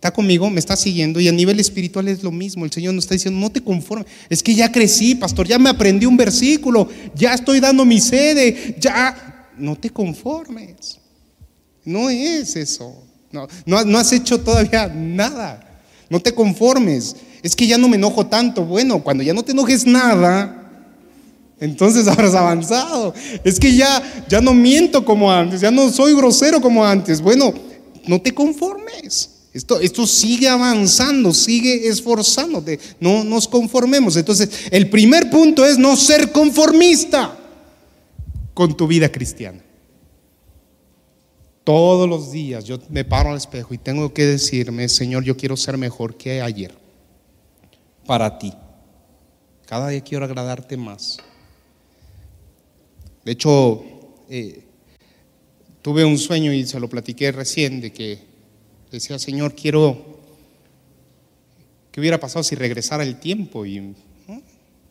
¿Está 0.00 0.10
conmigo? 0.12 0.48
¿Me 0.48 0.60
está 0.60 0.76
siguiendo? 0.76 1.20
Y 1.20 1.28
a 1.28 1.32
nivel 1.32 1.60
espiritual 1.60 2.08
es 2.08 2.22
lo 2.22 2.30
mismo. 2.30 2.64
El 2.64 2.72
Señor 2.72 2.94
nos 2.94 3.04
está 3.04 3.14
diciendo, 3.14 3.38
no 3.38 3.52
te 3.52 3.60
conformes. 3.60 4.06
Es 4.30 4.42
que 4.42 4.54
ya 4.54 4.72
crecí, 4.72 5.14
pastor, 5.14 5.46
ya 5.46 5.58
me 5.58 5.68
aprendí 5.68 6.06
un 6.06 6.16
versículo, 6.16 6.88
ya 7.14 7.34
estoy 7.34 7.60
dando 7.60 7.84
mi 7.84 8.00
sede, 8.00 8.76
ya. 8.80 9.50
No 9.58 9.76
te 9.76 9.90
conformes. 9.90 10.98
No 11.84 12.08
es 12.08 12.56
eso. 12.56 13.04
No, 13.30 13.46
no, 13.66 13.98
has 13.98 14.12
hecho 14.12 14.40
todavía 14.40 14.88
nada. 14.88 15.82
No 16.08 16.18
te 16.20 16.34
conformes. 16.34 17.16
Es 17.42 17.54
que 17.54 17.66
ya 17.66 17.78
no 17.78 17.88
me 17.88 17.96
enojo 17.96 18.26
tanto. 18.26 18.64
Bueno, 18.64 19.02
cuando 19.02 19.22
ya 19.22 19.34
no 19.34 19.42
te 19.42 19.52
enojes 19.52 19.86
nada, 19.86 20.59
entonces 21.60 22.08
habrás 22.08 22.34
avanzado. 22.34 23.14
Es 23.44 23.60
que 23.60 23.74
ya, 23.74 24.02
ya 24.28 24.40
no 24.40 24.54
miento 24.54 25.04
como 25.04 25.30
antes, 25.30 25.60
ya 25.60 25.70
no 25.70 25.90
soy 25.90 26.14
grosero 26.14 26.60
como 26.60 26.84
antes. 26.84 27.20
Bueno, 27.20 27.52
no 28.06 28.20
te 28.20 28.34
conformes. 28.34 29.30
Esto, 29.52 29.80
esto 29.80 30.06
sigue 30.06 30.48
avanzando, 30.48 31.34
sigue 31.34 31.88
esforzándote. 31.88 32.78
No 33.00 33.24
nos 33.24 33.48
conformemos. 33.48 34.16
Entonces, 34.16 34.48
el 34.70 34.88
primer 34.88 35.28
punto 35.28 35.64
es 35.64 35.76
no 35.76 35.96
ser 35.96 36.30
conformista 36.30 37.36
con 38.54 38.76
tu 38.76 38.86
vida 38.86 39.10
cristiana. 39.10 39.60
Todos 41.64 42.08
los 42.08 42.32
días 42.32 42.64
yo 42.64 42.78
me 42.88 43.04
paro 43.04 43.30
al 43.30 43.36
espejo 43.36 43.74
y 43.74 43.78
tengo 43.78 44.14
que 44.14 44.24
decirme, 44.24 44.88
Señor, 44.88 45.24
yo 45.24 45.36
quiero 45.36 45.56
ser 45.56 45.76
mejor 45.76 46.16
que 46.16 46.40
ayer 46.40 46.74
para 48.06 48.38
ti. 48.38 48.52
Cada 49.66 49.88
día 49.88 50.00
quiero 50.00 50.24
agradarte 50.24 50.76
más. 50.76 51.18
De 53.24 53.32
hecho, 53.32 53.82
eh, 54.28 54.62
tuve 55.82 56.04
un 56.04 56.18
sueño 56.18 56.52
y 56.52 56.66
se 56.66 56.80
lo 56.80 56.88
platiqué 56.88 57.32
recién 57.32 57.80
de 57.80 57.92
que 57.92 58.30
Decía, 58.90 59.18
Señor, 59.20 59.54
quiero 59.54 60.18
que 61.92 62.00
hubiera 62.00 62.18
pasado 62.18 62.42
si 62.42 62.56
regresara 62.56 63.04
el 63.04 63.20
tiempo 63.20 63.64
y 63.64 63.94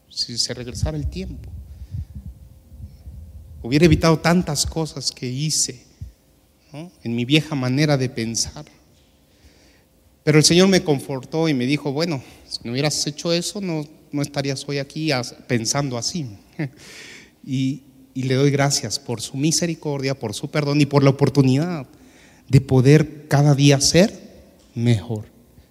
si 0.09 0.37
se 0.37 0.53
regresara 0.53 0.97
el 0.97 1.07
tiempo. 1.07 1.49
Hubiera 3.61 3.85
evitado 3.85 4.19
tantas 4.19 4.65
cosas 4.65 5.11
que 5.11 5.27
hice 5.27 5.83
en 7.03 7.15
mi 7.15 7.25
vieja 7.25 7.55
manera 7.55 7.97
de 7.97 8.07
pensar. 8.07 8.65
Pero 10.23 10.37
el 10.37 10.45
Señor 10.45 10.69
me 10.69 10.83
confortó 10.83 11.49
y 11.49 11.53
me 11.53 11.65
dijo, 11.65 11.91
bueno, 11.91 12.23
si 12.47 12.59
no 12.63 12.71
hubieras 12.71 13.05
hecho 13.05 13.33
eso, 13.33 13.59
no, 13.59 13.85
no 14.13 14.21
estarías 14.21 14.63
hoy 14.67 14.77
aquí 14.77 15.09
pensando 15.47 15.97
así. 15.97 16.25
y, 17.45 17.83
y 18.19 18.23
le 18.23 18.35
doy 18.35 18.51
gracias 18.51 18.99
por 18.99 19.21
su 19.21 19.37
misericordia, 19.37 20.13
por 20.13 20.33
su 20.33 20.49
perdón 20.49 20.81
y 20.81 20.85
por 20.85 21.05
la 21.05 21.09
oportunidad 21.09 21.87
de 22.49 22.59
poder 22.59 23.29
cada 23.29 23.55
día 23.55 23.79
ser 23.79 24.11
mejor. 24.75 25.23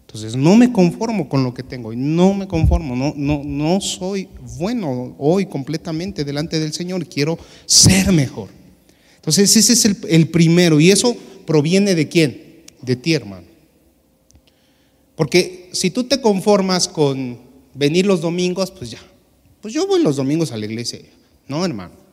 Entonces 0.06 0.34
no 0.34 0.56
me 0.56 0.72
conformo 0.72 1.28
con 1.28 1.44
lo 1.44 1.52
que 1.52 1.62
tengo, 1.62 1.94
no 1.94 2.32
me 2.32 2.48
conformo, 2.48 3.14
no, 3.14 3.80
soy 3.82 4.28
bueno 4.56 5.14
hoy 5.18 5.44
completamente 5.44 6.24
delante 6.24 6.58
del 6.58 6.72
Señor, 6.72 7.06
quiero 7.06 7.38
ser 7.66 8.12
mejor. 8.12 8.48
Entonces 9.16 9.54
ese 9.54 9.74
es 9.74 9.84
el 10.08 10.28
primero 10.28 10.80
y 10.80 10.90
eso 10.90 11.14
proviene 11.44 11.94
de 11.94 12.08
quién? 12.08 12.64
De 12.80 12.96
ti, 12.96 13.12
hermano. 13.12 13.46
Porque 15.16 15.68
si 15.72 15.90
tú 15.90 16.04
te 16.04 16.22
conformas 16.22 16.88
con 16.88 17.40
venir 17.74 18.06
los 18.06 18.22
domingos, 18.22 18.70
pues 18.70 18.90
ya, 18.90 19.02
pues 19.60 19.74
yo 19.74 19.86
voy 19.86 20.02
los 20.02 20.16
domingos 20.16 20.50
a 20.50 20.56
la 20.56 20.64
iglesia. 20.64 21.00
No, 21.46 21.62
hermano. 21.62 22.07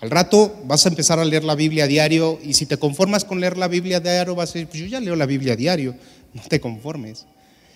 Al 0.00 0.10
rato 0.10 0.56
vas 0.64 0.86
a 0.86 0.88
empezar 0.88 1.18
a 1.18 1.24
leer 1.24 1.44
la 1.44 1.54
Biblia 1.54 1.84
a 1.84 1.86
diario 1.86 2.38
y 2.42 2.54
si 2.54 2.64
te 2.64 2.78
conformas 2.78 3.24
con 3.24 3.38
leer 3.38 3.58
la 3.58 3.68
Biblia 3.68 3.98
a 3.98 4.00
diario 4.00 4.34
vas 4.34 4.50
a 4.50 4.52
decir, 4.54 4.68
pues 4.68 4.80
yo 4.80 4.86
ya 4.86 5.00
leo 5.00 5.14
la 5.14 5.26
Biblia 5.26 5.52
a 5.52 5.56
diario, 5.56 5.94
no 6.34 6.42
te 6.48 6.60
conformes. 6.60 7.26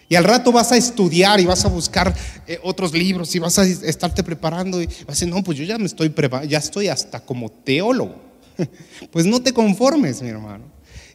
Y 0.09 0.17
al 0.17 0.25
rato 0.25 0.53
vas 0.53 0.73
a 0.73 0.77
estudiar 0.77 1.41
y 1.41 1.47
vas 1.47 1.65
a 1.65 1.69
buscar 1.69 2.15
eh, 2.47 2.59
otros 2.63 2.93
libros 2.93 3.35
y 3.35 3.39
vas 3.39 3.59
a 3.59 3.65
estarte 3.65 4.23
preparando 4.23 4.81
y 4.81 4.87
vas 4.87 5.09
a 5.09 5.13
decir, 5.13 5.29
no, 5.29 5.43
pues 5.43 5.59
yo 5.59 5.65
ya 5.65 5.79
me 5.79 5.87
estoy 5.87 6.11
preparando, 6.11 6.51
ya 6.51 6.59
estoy 6.59 6.89
hasta 6.89 7.21
como 7.21 7.51
teólogo. 7.51 8.17
pues 9.11 9.27
no 9.27 9.43
te 9.43 9.53
conformes, 9.53 10.23
mi 10.23 10.29
hermano. 10.29 10.65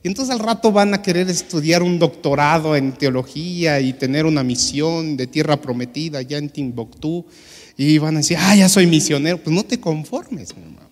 Y 0.04 0.08
entonces 0.08 0.34
al 0.34 0.40
rato 0.40 0.72
van 0.72 0.94
a 0.94 1.02
querer 1.02 1.30
estudiar 1.30 1.84
un 1.84 2.00
doctorado 2.00 2.76
en 2.76 2.94
teología 2.94 3.80
y 3.80 3.94
tener 3.94 4.26
una 4.26 4.44
misión 4.44 5.18
de 5.18 5.28
tierra 5.28 5.60
prometida 5.60 6.22
ya 6.22 6.38
en 6.38 6.50
Timbuktu 6.50 7.26
y 7.78 7.98
van 7.98 8.16
a 8.16 8.20
decir, 8.20 8.38
ah, 8.40 8.56
ya 8.56 8.70
soy 8.70 8.88
misionero. 8.88 9.38
Pues 9.38 9.56
no 9.56 9.64
te 9.64 9.80
conformes, 9.80 10.56
mi 10.56 10.64
hermano. 10.64 10.89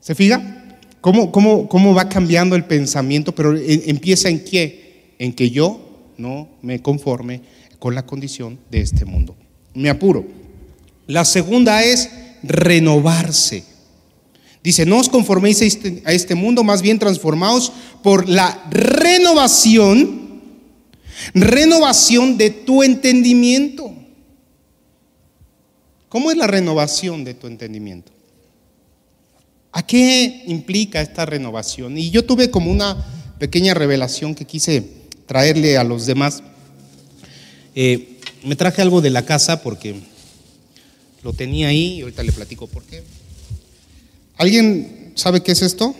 ¿Se 0.00 0.14
fija? 0.14 0.78
¿Cómo, 1.00 1.30
cómo, 1.30 1.68
cómo 1.68 1.94
va 1.94 2.08
cambiando 2.08 2.56
el 2.56 2.64
pensamiento? 2.64 3.34
Pero 3.34 3.56
empieza 3.56 4.28
en 4.28 4.44
qué? 4.44 5.14
En 5.18 5.32
que 5.32 5.50
yo 5.50 5.80
no 6.16 6.48
me 6.62 6.80
conforme 6.80 7.42
con 7.78 7.94
la 7.94 8.06
condición 8.06 8.58
de 8.70 8.80
este 8.80 9.04
mundo. 9.04 9.36
Me 9.74 9.88
apuro. 9.88 10.26
La 11.06 11.24
segunda 11.24 11.82
es 11.82 12.10
renovarse. 12.42 13.64
Dice, 14.62 14.84
no 14.84 14.98
os 14.98 15.08
conforméis 15.08 15.62
a 15.62 15.64
este, 15.64 16.02
a 16.04 16.12
este 16.12 16.34
mundo, 16.34 16.62
más 16.62 16.82
bien 16.82 16.98
transformaos 16.98 17.72
por 18.02 18.28
la 18.28 18.66
renovación, 18.70 20.40
renovación 21.32 22.36
de 22.36 22.50
tu 22.50 22.82
entendimiento. 22.82 23.94
¿Cómo 26.10 26.30
es 26.30 26.36
la 26.36 26.46
renovación 26.46 27.24
de 27.24 27.34
tu 27.34 27.46
entendimiento? 27.46 28.12
¿A 29.72 29.86
qué 29.86 30.42
implica 30.46 31.00
esta 31.00 31.26
renovación? 31.26 31.96
Y 31.96 32.10
yo 32.10 32.24
tuve 32.24 32.50
como 32.50 32.70
una 32.70 32.96
pequeña 33.38 33.74
revelación 33.74 34.34
que 34.34 34.44
quise 34.44 34.84
traerle 35.26 35.78
a 35.78 35.84
los 35.84 36.06
demás. 36.06 36.42
Eh, 37.74 38.18
me 38.44 38.56
traje 38.56 38.82
algo 38.82 39.00
de 39.00 39.10
la 39.10 39.24
casa 39.24 39.62
porque 39.62 40.00
lo 41.22 41.32
tenía 41.32 41.68
ahí 41.68 41.98
y 41.98 42.00
ahorita 42.02 42.22
le 42.22 42.32
platico 42.32 42.66
por 42.66 42.82
qué. 42.84 43.04
¿Alguien 44.36 45.12
sabe 45.14 45.42
qué 45.42 45.52
es 45.52 45.62
esto? 45.62 45.94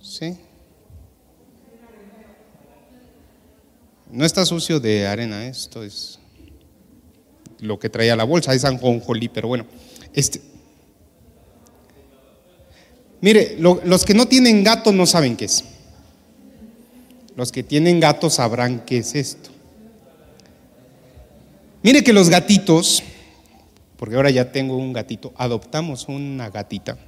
¿Sí? 0.00 0.34
No 4.10 4.24
está 4.24 4.44
sucio 4.46 4.80
de 4.80 5.06
arena, 5.06 5.46
esto 5.46 5.84
es 5.84 6.18
lo 7.60 7.78
que 7.78 7.90
traía 7.90 8.16
la 8.16 8.24
bolsa, 8.24 8.54
es 8.54 8.64
anjonjolí, 8.64 9.28
pero 9.28 9.48
bueno. 9.48 9.66
Este, 10.14 10.40
mire, 13.20 13.56
los 13.58 14.04
que 14.04 14.14
no 14.14 14.26
tienen 14.26 14.64
gato 14.64 14.92
no 14.92 15.06
saben 15.06 15.36
qué 15.36 15.46
es. 15.46 15.64
Los 17.36 17.52
que 17.52 17.62
tienen 17.62 18.00
gato 18.00 18.30
sabrán 18.30 18.84
qué 18.84 18.98
es 18.98 19.14
esto. 19.14 19.50
Mire 21.82 22.02
que 22.02 22.12
los 22.12 22.28
gatitos, 22.28 23.02
porque 23.96 24.16
ahora 24.16 24.30
ya 24.30 24.50
tengo 24.50 24.76
un 24.76 24.92
gatito, 24.92 25.32
adoptamos 25.36 26.08
una 26.08 26.50
gatita. 26.50 26.98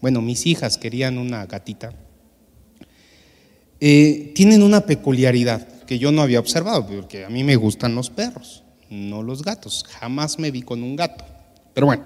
Bueno, 0.00 0.22
mis 0.22 0.46
hijas 0.46 0.78
querían 0.78 1.18
una 1.18 1.44
gatita. 1.46 1.92
Eh, 3.80 4.32
tienen 4.34 4.62
una 4.62 4.86
peculiaridad 4.86 5.66
que 5.86 5.98
yo 5.98 6.12
no 6.12 6.22
había 6.22 6.38
observado, 6.38 6.86
porque 6.86 7.24
a 7.24 7.28
mí 7.28 7.42
me 7.42 7.56
gustan 7.56 7.94
los 7.94 8.10
perros, 8.10 8.62
no 8.90 9.22
los 9.22 9.42
gatos. 9.42 9.84
Jamás 9.88 10.38
me 10.38 10.50
vi 10.50 10.62
con 10.62 10.82
un 10.82 10.94
gato. 10.94 11.24
Pero 11.74 11.86
bueno, 11.86 12.04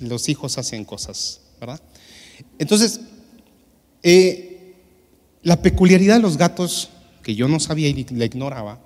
los 0.00 0.28
hijos 0.28 0.56
hacen 0.56 0.84
cosas, 0.84 1.40
¿verdad? 1.60 1.80
Entonces, 2.58 3.00
eh, 4.02 4.74
la 5.42 5.62
peculiaridad 5.62 6.16
de 6.16 6.22
los 6.22 6.36
gatos, 6.36 6.90
que 7.22 7.34
yo 7.34 7.48
no 7.48 7.60
sabía 7.60 7.88
y 7.88 8.06
la 8.10 8.24
ignoraba, 8.24 8.80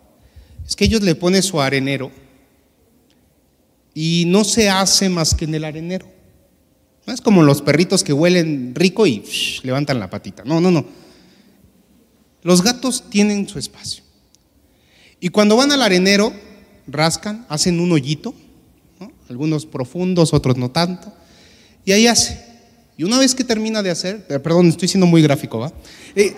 es 0.67 0.77
que 0.77 0.85
ellos 0.85 1.03
le 1.03 1.15
ponen 1.15 1.43
su 1.43 1.61
arenero 1.61 2.11
y 3.95 4.25
no 4.27 4.45
se 4.45 4.71
hace 4.71 5.09
más 5.09 5.35
que 5.35 5.45
en 5.45 5.55
el 5.55 5.65
arenero. 5.65 6.07
No 7.07 7.13
es 7.13 7.21
como 7.21 7.43
los 7.43 7.63
perritos 7.63 8.05
que 8.05 8.13
huelen 8.13 8.75
rico 8.75 9.07
y 9.07 9.25
levantan 9.65 9.99
la 9.99 10.09
patita. 10.09 10.45
No, 10.45 10.61
no, 10.61 10.71
no. 10.71 10.85
Los 12.43 12.63
gatos 12.63 13.05
tienen 13.11 13.49
su 13.49 13.59
espacio. 13.59 14.05
Y 15.21 15.29
cuando 15.29 15.57
van 15.57 15.73
al 15.73 15.83
arenero, 15.83 16.33
rascan, 16.87 17.47
hacen 17.49 17.81
un 17.81 17.93
hoyito, 17.93 18.35
algunos 19.29 19.67
profundos, 19.67 20.35
otros 20.35 20.57
no 20.57 20.71
tanto, 20.71 21.13
y 21.85 21.93
ahí 21.93 22.07
hace. 22.07 22.52
Y 22.97 23.05
una 23.05 23.19
vez 23.19 23.35
que 23.35 23.45
termina 23.45 23.83
de 23.83 23.91
hacer, 23.91 24.27
eh, 24.29 24.39
perdón, 24.39 24.69
estoy 24.69 24.89
siendo 24.89 25.07
muy 25.07 25.23
gráfico, 25.23 25.59
¿va? 25.59 25.73
Eh, 26.15 26.35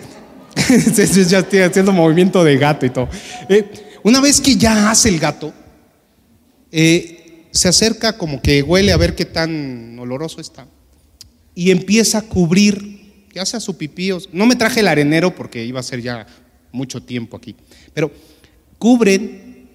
ya 1.27 1.39
estoy 1.39 1.59
haciendo 1.59 1.91
movimiento 1.91 2.43
de 2.43 2.57
gato 2.57 2.85
y 2.85 2.89
todo. 2.89 3.09
Eh, 3.49 3.65
una 4.03 4.21
vez 4.21 4.39
que 4.39 4.55
ya 4.55 4.89
hace 4.89 5.09
el 5.09 5.19
gato, 5.19 5.53
se 6.71 7.67
acerca 7.69 8.17
como 8.17 8.41
que 8.41 8.61
huele 8.61 8.91
a 8.91 8.97
ver 8.97 9.15
qué 9.15 9.23
tan 9.23 9.97
oloroso 9.97 10.41
está 10.41 10.67
y 11.53 11.71
empieza 11.71 12.17
a 12.17 12.21
cubrir, 12.21 13.29
ya 13.33 13.45
sea 13.45 13.61
su 13.61 13.77
pipí, 13.77 14.11
no 14.33 14.45
me 14.45 14.57
traje 14.57 14.81
el 14.81 14.89
arenero 14.89 15.33
porque 15.33 15.63
iba 15.63 15.79
a 15.79 15.83
ser 15.83 16.01
ya 16.01 16.27
mucho 16.73 17.01
tiempo 17.01 17.37
aquí, 17.37 17.55
pero 17.93 18.11
cubren 18.77 19.69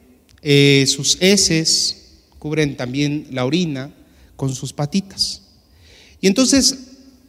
sus 0.87 1.16
heces, 1.21 2.27
cubren 2.38 2.77
también 2.77 3.29
la 3.31 3.47
orina 3.47 3.90
con 4.37 4.55
sus 4.55 4.75
patitas. 4.75 5.50
Y 6.20 6.26
entonces 6.26 6.78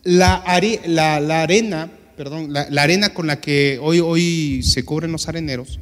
la, 0.03 0.35
arena, 0.35 1.91
perdón, 2.17 2.51
la, 2.51 2.81
arena 2.81 3.13
con 3.13 3.27
la 3.27 3.39
que 3.39 3.79
hoy, 3.81 3.99
hoy 3.99 4.63
se 4.63 4.83
cubren 4.83 5.11
los 5.11 5.27
areneros, 5.27 5.79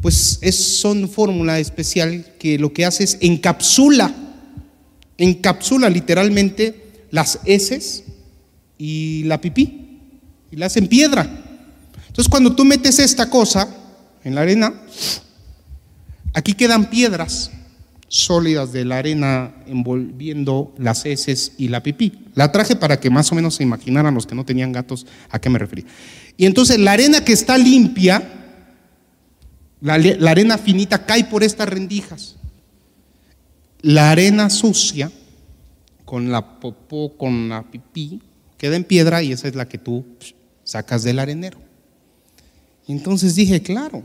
pues 0.00 0.38
es, 0.42 0.56
son 0.56 1.08
fórmula 1.08 1.58
especial 1.58 2.24
que 2.38 2.58
lo 2.58 2.72
que 2.72 2.84
hace 2.84 3.04
es 3.04 3.18
encapsula, 3.20 4.14
encapsula 5.18 5.88
literalmente 5.90 7.06
las 7.10 7.40
heces 7.44 8.04
y 8.76 9.24
la 9.24 9.40
pipí, 9.40 10.00
y 10.50 10.56
la 10.56 10.66
hace 10.66 10.78
en 10.78 10.88
piedra. 10.88 11.22
Entonces 12.06 12.28
cuando 12.28 12.54
tú 12.54 12.64
metes 12.64 12.98
esta 12.98 13.28
cosa 13.28 13.68
en 14.24 14.34
la 14.34 14.42
arena, 14.42 14.72
aquí 16.32 16.54
quedan 16.54 16.90
piedras 16.90 17.50
sólidas 18.08 18.72
de 18.72 18.84
la 18.84 18.98
arena 18.98 19.54
envolviendo 19.66 20.74
las 20.78 21.04
heces 21.04 21.52
y 21.58 21.68
la 21.68 21.82
pipí. 21.82 22.12
La 22.34 22.50
traje 22.50 22.74
para 22.74 22.98
que 22.98 23.10
más 23.10 23.30
o 23.30 23.34
menos 23.34 23.56
se 23.56 23.62
imaginaran 23.62 24.14
los 24.14 24.26
que 24.26 24.34
no 24.34 24.44
tenían 24.44 24.72
gatos 24.72 25.06
a 25.30 25.38
qué 25.38 25.50
me 25.50 25.58
refería. 25.58 25.84
Y 26.36 26.46
entonces 26.46 26.78
la 26.78 26.92
arena 26.92 27.22
que 27.24 27.32
está 27.32 27.58
limpia, 27.58 28.22
la, 29.80 29.94
arena 30.30 30.56
finita 30.56 31.04
cae 31.04 31.24
por 31.24 31.44
estas 31.44 31.68
rendijas. 31.68 32.36
La 33.80 34.10
arena 34.10 34.50
sucia, 34.50 35.12
con 36.04 36.32
la 36.32 36.58
popó, 36.60 37.16
con 37.16 37.48
la 37.48 37.62
pipí, 37.62 38.20
queda 38.56 38.76
en 38.76 38.84
piedra 38.84 39.22
y 39.22 39.32
esa 39.32 39.48
es 39.48 39.54
la 39.54 39.68
que 39.68 39.78
tú 39.78 40.04
sacas 40.64 41.02
del 41.02 41.18
arenero. 41.18 41.58
Entonces 42.88 43.34
dije, 43.34 43.62
claro, 43.62 44.02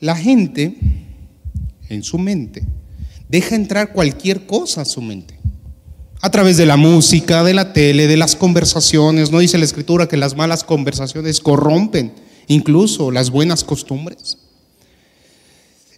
la 0.00 0.16
gente 0.16 0.76
en 1.88 2.02
su 2.02 2.18
mente 2.18 2.64
deja 3.28 3.56
entrar 3.56 3.92
cualquier 3.92 4.46
cosa 4.46 4.82
a 4.82 4.84
su 4.84 5.02
mente. 5.02 5.34
A 6.20 6.30
través 6.30 6.56
de 6.56 6.66
la 6.66 6.76
música, 6.76 7.44
de 7.44 7.54
la 7.54 7.72
tele, 7.72 8.06
de 8.06 8.16
las 8.16 8.36
conversaciones. 8.36 9.30
No 9.30 9.38
dice 9.38 9.58
la 9.58 9.64
escritura 9.64 10.08
que 10.08 10.16
las 10.16 10.36
malas 10.36 10.64
conversaciones 10.64 11.40
corrompen 11.40 12.12
incluso 12.48 13.10
las 13.10 13.30
buenas 13.30 13.64
costumbres. 13.64 14.38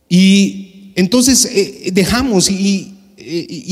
Y 0.09 0.93
entonces 0.97 1.45
eh, 1.45 1.91
dejamos 1.93 2.51
y, 2.51 2.95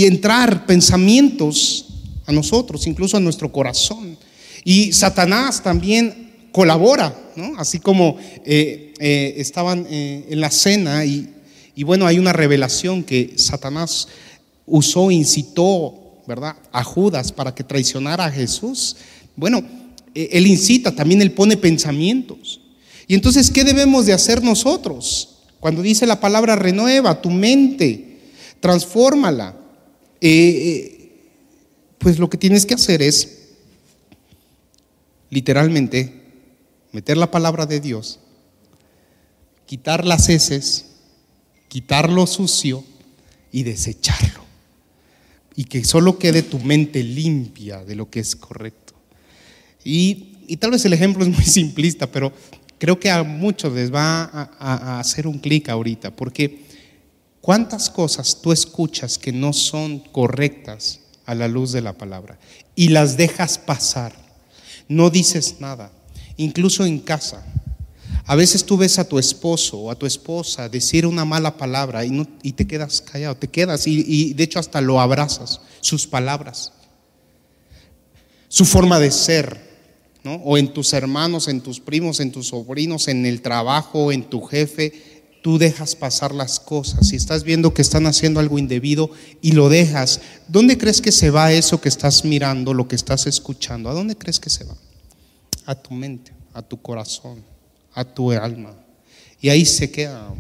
entrar 0.05 0.67
pensamientos 0.67 1.87
a 2.27 2.33
nosotros, 2.33 2.87
incluso 2.87 3.17
a 3.17 3.21
nuestro 3.21 3.51
corazón. 3.51 4.19
Y 4.65 4.93
Satanás 4.93 5.63
también 5.63 6.33
colabora, 6.53 7.17
¿no? 7.37 7.55
Así 7.57 7.79
como 7.79 8.17
eh, 8.45 8.93
eh, 8.99 9.35
estaban 9.39 9.87
en 9.89 10.41
la 10.41 10.51
cena 10.51 11.05
y, 11.05 11.31
y 11.77 11.85
bueno, 11.85 12.07
hay 12.07 12.19
una 12.19 12.33
revelación 12.33 13.05
que 13.05 13.35
Satanás 13.37 14.09
usó, 14.65 15.11
incitó, 15.11 16.23
¿verdad? 16.27 16.57
A 16.73 16.83
Judas 16.83 17.33
para 17.33 17.55
que 17.55 17.63
traicionara 17.63 18.25
a 18.25 18.33
Jesús. 18.33 18.97
Bueno, 19.37 19.63
él 20.15 20.47
incita, 20.47 20.91
también 20.97 21.21
él 21.21 21.33
pone 21.33 21.59
pensamientos. 21.59 22.63
Y 23.07 23.15
entonces, 23.15 23.51
¿qué 23.51 23.63
debemos 23.63 24.07
de 24.07 24.15
hacer 24.15 24.43
nosotros? 24.43 25.37
Cuando 25.61 25.83
dice 25.83 26.07
la 26.07 26.19
palabra 26.19 26.57
renueva 26.57 27.21
tu 27.21 27.29
mente, 27.29 28.21
transfórmala. 28.61 29.55
Eh, 30.23 30.31
eh, 30.31 30.93
pues 31.99 32.19
lo 32.19 32.31
que 32.31 32.39
tienes 32.39 32.65
que 32.65 32.73
hacer 32.73 33.03
es, 33.03 33.51
literalmente, 35.29 36.23
meter 36.93 37.19
la 37.19 37.31
palabra 37.31 37.67
de 37.67 37.81
Dios, 37.81 38.19
quitar 39.67 40.07
las 40.07 40.31
heces, 40.31 40.86
quitar 41.69 42.11
lo 42.11 42.27
sucio 42.27 42.85
y 43.53 43.63
desecharlo. 43.63 44.45
Y 45.55 45.65
que 45.65 45.85
solo 45.85 46.19
quede 46.19 46.43
tu 46.43 46.59
mente 46.59 47.03
limpia 47.03 47.85
de 47.85 47.95
lo 47.95 48.11
que 48.11 48.21
es 48.21 48.37
correcto. 48.37 48.95
Y, 49.85 50.37
y 50.47 50.57
tal 50.59 50.73
vez 50.73 50.85
el 50.85 50.93
ejemplo 50.93 51.25
es 51.25 51.31
muy 51.31 51.45
simplista, 51.45 52.07
pero 52.07 52.33
creo 52.79 52.99
que 52.99 53.11
a 53.11 53.23
muchos 53.23 53.73
les 53.73 53.93
va 53.93 54.25
a, 54.59 55.01
hacer 55.01 55.27
un 55.27 55.39
clic 55.39 55.69
ahorita, 55.69 56.15
porque 56.15 56.65
¿cuántas 57.41 57.91
cosas 57.91 58.41
tú 58.43 58.53
escuchas 58.53 59.19
que 59.19 59.33
no 59.33 59.53
son 59.53 60.01
correctas 60.01 61.01
a 61.25 61.35
la 61.35 61.49
luz 61.49 61.73
de 61.73 61.83
la 61.83 61.93
palabra 61.93 62.39
y 62.75 62.89
las 62.89 63.17
dejas 63.17 63.59
pasar? 63.59 64.13
No 64.89 65.11
dices 65.11 65.57
nada, 65.61 65.91
incluso 66.37 66.85
en 66.85 67.01
casa. 67.01 67.45
A 68.27 68.35
veces 68.35 68.65
tú 68.65 68.77
ves 68.77 68.99
a 68.99 69.09
tu 69.09 69.19
esposo 69.19 69.79
o 69.79 69.91
a 69.91 69.95
tu 69.95 70.05
esposa 70.05 70.69
decir 70.69 71.07
una 71.07 71.25
mala 71.25 71.57
palabra 71.57 72.05
y, 72.05 72.11
no, 72.11 72.27
y 72.43 72.53
te 72.53 72.67
quedas 72.67 73.01
callado, 73.01 73.37
te 73.37 73.49
quedas 73.49 73.87
y, 73.87 74.05
y 74.07 74.35
de 74.35 74.43
hecho 74.43 74.59
hasta 74.59 74.81
lo 74.81 75.01
abrazas, 75.01 75.61
sus 75.81 76.09
palabras, 76.09 76.73
su 78.49 78.65
forma 78.65 78.99
de 78.99 79.13
ser, 79.13 79.67
o 80.43 80.59
en 80.59 80.73
tus 80.73 80.93
hermanos, 80.93 81.49
en 81.49 81.61
tus 81.61 81.81
primos, 81.81 82.21
en 82.21 82.33
tus 82.33 82.49
sobrinos, 82.49 83.09
en 83.09 83.27
el 83.27 83.43
trabajo, 83.43 84.11
en 84.11 84.25
tu 84.25 84.43
jefe, 84.43 84.93
tú 85.43 85.59
dejas 85.59 85.95
pasar 85.95 86.35
las 86.35 86.59
cosas, 86.59 87.07
si 87.09 87.17
estás 87.17 87.45
viendo 87.45 87.73
que 87.73 87.83
están 87.83 88.07
haciendo 88.07 88.41
algo 88.41 88.59
indebido 88.59 89.11
y 89.41 89.53
lo 89.53 89.69
dejas, 89.69 90.21
¿dónde 90.49 90.77
crees 90.77 91.01
que 91.01 91.13
se 91.13 91.31
va 91.31 91.53
eso 91.53 91.81
que 91.81 91.89
estás 91.89 92.25
mirando, 92.25 92.75
lo 92.75 92.89
que 92.89 92.97
estás 92.97 93.29
escuchando? 93.29 93.89
¿A 93.89 93.95
dónde 93.95 94.17
crees 94.17 94.41
que 94.41 94.51
se 94.51 94.65
va? 94.65 94.77
A 95.67 95.77
tu 95.77 95.95
mente, 95.95 96.33
a 96.53 96.63
tu 96.63 96.81
corazón, 96.83 97.45
a 97.97 98.05
tu 98.05 98.31
alma. 98.31 98.77
Y 99.41 99.49
ahí 99.49 99.65
se 99.65 99.91
queda. 99.91 100.33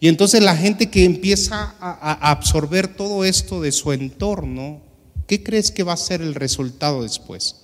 Y 0.00 0.08
entonces 0.08 0.42
la 0.42 0.56
gente 0.56 0.90
que 0.90 1.04
empieza 1.04 1.76
a, 1.78 2.30
absorber 2.30 2.88
todo 2.88 3.24
esto 3.24 3.60
de 3.60 3.70
su 3.70 3.92
entorno, 3.92 4.80
¿qué 5.26 5.42
crees 5.42 5.70
que 5.70 5.82
va 5.82 5.92
a 5.92 5.96
ser 5.96 6.22
el 6.22 6.34
resultado 6.34 7.02
después? 7.02 7.56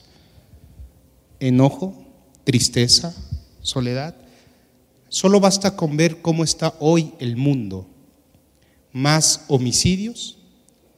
Enojo, 1.40 2.04
tristeza, 2.44 3.14
soledad. 3.62 4.14
Solo 5.08 5.40
basta 5.40 5.76
con 5.76 5.96
ver 5.96 6.20
cómo 6.22 6.44
está 6.44 6.74
hoy 6.80 7.14
el 7.20 7.36
mundo. 7.36 7.88
Más 8.92 9.42
homicidios, 9.48 10.38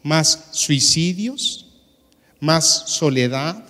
más 0.03 0.49
suicidios, 0.53 1.66
más 2.40 2.85
soledad, 2.87 3.62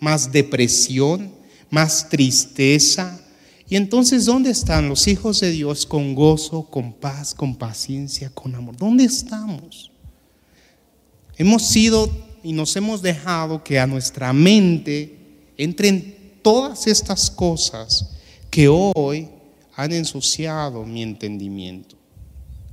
más 0.00 0.32
depresión, 0.32 1.32
más 1.70 2.08
tristeza. 2.08 3.23
Y 3.74 3.76
entonces, 3.76 4.24
¿dónde 4.24 4.50
están 4.50 4.88
los 4.88 5.08
hijos 5.08 5.40
de 5.40 5.50
Dios 5.50 5.84
con 5.84 6.14
gozo, 6.14 6.62
con 6.70 6.92
paz, 6.92 7.34
con 7.34 7.56
paciencia, 7.56 8.30
con 8.30 8.54
amor? 8.54 8.76
¿Dónde 8.76 9.02
estamos? 9.02 9.90
Hemos 11.36 11.66
sido 11.66 12.08
y 12.44 12.52
nos 12.52 12.76
hemos 12.76 13.02
dejado 13.02 13.64
que 13.64 13.80
a 13.80 13.88
nuestra 13.88 14.32
mente 14.32 15.18
entren 15.56 16.36
todas 16.40 16.86
estas 16.86 17.32
cosas 17.32 18.12
que 18.48 18.68
hoy 18.68 19.28
han 19.74 19.90
ensuciado 19.90 20.84
mi 20.84 21.02
entendimiento. 21.02 21.96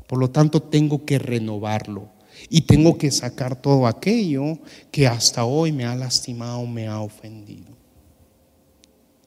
Por 0.06 0.20
lo 0.20 0.30
tanto, 0.30 0.62
tengo 0.62 1.04
que 1.04 1.18
renovarlo 1.18 2.10
y 2.48 2.62
tengo 2.62 3.00
que 3.00 3.10
sacar 3.10 3.60
todo 3.60 3.88
aquello 3.88 4.60
que 4.92 5.08
hasta 5.08 5.46
hoy 5.46 5.72
me 5.72 5.84
ha 5.84 5.96
lastimado, 5.96 6.64
me 6.68 6.86
ha 6.86 7.02
ofendido. 7.02 7.76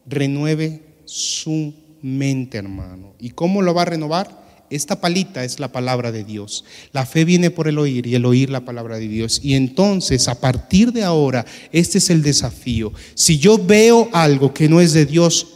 Renueve 0.07 0.94
su 1.05 1.75
mente, 2.03 2.59
hermano. 2.59 3.14
¿Y 3.19 3.31
cómo 3.31 3.62
lo 3.62 3.75
va 3.75 3.83
a 3.83 3.87
renovar? 3.87 4.45
Esta 4.71 5.01
palita 5.01 5.45
es 5.45 5.61
la 5.61 5.69
palabra 5.69 6.11
de 6.11 6.25
Dios. 6.25 6.64
La 6.93 7.07
fe 7.07 7.25
viene 7.25 7.51
por 7.51 7.69
el 7.69 7.79
oír 7.79 8.07
y 8.07 8.14
el 8.14 8.25
oír 8.25 8.51
la 8.51 8.64
palabra 8.64 8.99
de 8.99 9.09
Dios. 9.09 9.40
Y 9.43 9.55
entonces, 9.55 10.27
a 10.27 10.40
partir 10.40 10.93
de 10.93 11.05
ahora, 11.05 11.45
este 11.71 11.99
es 11.99 12.11
el 12.11 12.23
desafío. 12.23 12.93
Si 13.14 13.38
yo 13.38 13.59
veo 13.59 14.09
algo 14.12 14.53
que 14.53 14.69
no 14.69 14.81
es 14.81 14.93
de 14.93 15.07
Dios, 15.07 15.47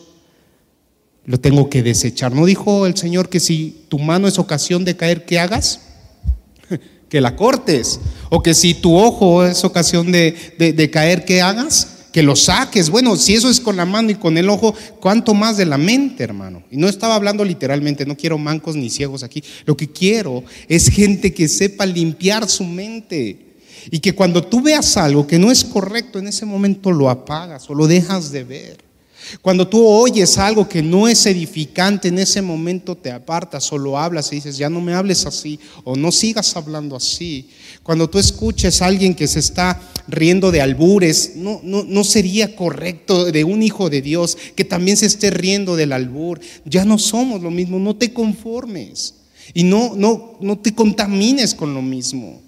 lo 1.25 1.39
tengo 1.39 1.69
que 1.69 1.83
desechar. 1.83 2.33
¿No 2.33 2.47
dijo 2.47 2.87
el 2.87 2.97
Señor 2.97 3.29
que 3.29 3.41
si 3.41 3.85
tu 3.89 3.99
mano 3.99 4.29
es 4.29 4.39
ocasión 4.39 4.85
de 4.85 4.97
caer, 4.97 5.25
¿qué 5.25 5.39
hagas? 5.39 5.81
que 7.09 7.21
la 7.21 7.37
cortes. 7.37 8.01
O 8.31 8.43
que 8.43 8.55
si 8.55 8.75
tu 8.75 8.97
ojo 8.97 9.45
es 9.45 9.65
ocasión 9.65 10.13
de, 10.13 10.35
de, 10.59 10.91
caer, 10.91 11.25
¿qué 11.25 11.43
hagas? 11.43 11.98
Que 12.19 12.25
lo 12.25 12.35
saques. 12.35 12.91
Bueno, 12.91 13.15
si 13.15 13.37
eso 13.37 13.49
es 13.49 13.61
con 13.61 13.77
la 13.77 13.85
mano 13.85 14.11
y 14.11 14.17
con 14.17 14.37
el 14.37 14.51
ojo, 14.51 14.75
¿cuánto 14.99 15.35
más 15.35 15.57
de 15.57 15.65
la 15.65 15.79
mente, 15.79 16.25
hermano? 16.25 16.65
Y 16.69 16.77
no 16.77 16.89
estaba 16.89 17.15
hablando 17.15 17.45
literalmente, 17.45 18.05
no 18.05 18.17
quiero 18.17 18.37
mancos 18.39 18.75
ni 18.75 18.91
ciegos 18.91 19.23
aquí. 19.23 19.41
Lo 19.67 19.77
que 19.77 19.89
quiero 19.93 20.43
es 20.67 20.89
gente 20.89 21.33
que 21.33 21.47
sepa 21.47 21.87
limpiar 21.87 22.49
su 22.49 22.65
mente. 22.65 23.55
Y 23.93 24.01
que 24.01 24.17
cuando 24.17 24.43
tú 24.43 24.61
veas 24.61 24.97
algo 24.97 25.29
que 25.29 25.39
no 25.39 25.53
es 25.53 25.63
correcto, 25.63 26.19
en 26.19 26.27
ese 26.27 26.45
momento 26.45 26.91
lo 26.91 27.09
apagas 27.09 27.71
o 27.71 27.75
lo 27.77 27.87
dejas 27.87 28.33
de 28.33 28.43
ver. 28.43 28.88
Cuando 29.43 29.69
tú 29.69 29.87
oyes 29.87 30.39
algo 30.39 30.69
que 30.69 30.83
no 30.83 31.09
es 31.09 31.27
edificante, 31.27 32.09
en 32.09 32.19
ese 32.19 32.41
momento 32.41 32.97
te 32.97 33.11
apartas, 33.11 33.65
solo 33.65 33.99
hablas 33.99 34.33
y 34.33 34.37
dices, 34.37 34.57
ya 34.57 34.71
no 34.71 34.81
me 34.81 34.95
hables 34.95 35.27
así 35.27 35.59
o 35.85 35.97
no 35.97 36.13
sigas 36.13 36.57
hablando 36.57 36.97
así. 36.97 37.51
Cuando 37.83 38.09
tú 38.09 38.19
escuches 38.19 38.81
a 38.81 38.87
alguien 38.87 39.15
que 39.15 39.27
se 39.27 39.41
está 39.41 39.81
riendo 40.07 40.51
de 40.51 40.63
albures, 40.63 41.33
no, 41.37 41.61
no, 41.63 41.85
no 41.85 42.05
sería 42.05 42.57
correcto 42.57 43.31
de 43.31 43.45
un 43.45 43.63
hijo 43.63 43.91
de 43.91 44.03
Dios 44.03 44.37
que 44.55 44.65
también 44.65 44.97
se 44.97 45.07
esté 45.07 45.31
riendo 45.31 45.77
del 45.77 45.93
albur. 45.93 46.41
Ya 46.65 46.85
no 46.85 46.99
somos 46.99 47.43
lo 47.43 47.51
mismo, 47.51 47.79
no 47.79 47.97
te 47.97 48.13
conformes 48.13 49.15
y 49.55 49.65
no, 49.65 49.93
no, 49.95 50.39
no 50.41 50.59
te 50.59 50.75
contamines 50.75 51.55
con 51.55 51.75
lo 51.75 51.83
mismo. 51.83 52.48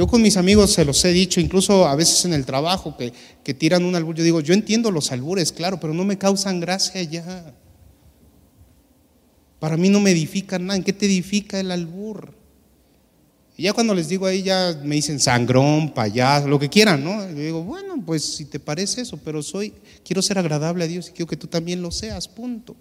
Yo 0.00 0.06
con 0.06 0.22
mis 0.22 0.38
amigos 0.38 0.72
se 0.72 0.86
los 0.86 1.04
he 1.04 1.12
dicho, 1.12 1.42
incluso 1.42 1.86
a 1.86 1.94
veces 1.94 2.24
en 2.24 2.32
el 2.32 2.46
trabajo, 2.46 2.96
que, 2.96 3.52
tiran 3.52 3.84
un 3.84 3.94
albur. 3.94 4.14
Yo 4.14 4.24
digo, 4.24 4.40
yo 4.40 4.54
entiendo 4.54 4.90
los 4.90 5.12
albures, 5.12 5.52
claro, 5.52 5.78
pero 5.78 5.92
no 5.92 6.06
me 6.06 6.16
causan 6.16 6.58
gracia 6.58 7.02
ya. 7.02 7.52
Para 9.58 9.76
mí 9.76 9.90
no 9.90 10.00
me 10.00 10.12
edifican 10.12 10.64
nada. 10.64 10.78
¿En 10.78 10.84
qué 10.84 10.94
te 10.94 11.04
edifica 11.04 11.60
el 11.60 11.70
albur? 11.70 12.32
Y 13.58 13.64
ya 13.64 13.74
cuando 13.74 13.94
les 13.94 14.08
digo 14.08 14.24
ahí, 14.24 14.42
ya 14.42 14.74
me 14.82 14.94
dicen 14.94 15.20
sangrón, 15.20 15.92
payaso, 15.92 16.48
lo 16.48 16.58
que 16.58 16.70
quieran, 16.70 17.04
¿no? 17.04 17.20
Yo 17.28 17.34
digo, 17.34 17.62
bueno, 17.62 18.02
pues 18.02 18.24
si 18.24 18.46
te 18.46 18.58
parece 18.58 19.02
eso, 19.02 19.18
pero 19.22 19.42
soy, 19.42 19.74
quiero 20.02 20.22
ser 20.22 20.38
agradable 20.38 20.84
a 20.84 20.86
Dios 20.86 21.10
y 21.10 21.12
quiero 21.12 21.28
que 21.28 21.36
tú 21.36 21.46
también 21.46 21.82
lo 21.82 21.90
seas, 21.90 22.26
punto. 22.26 22.74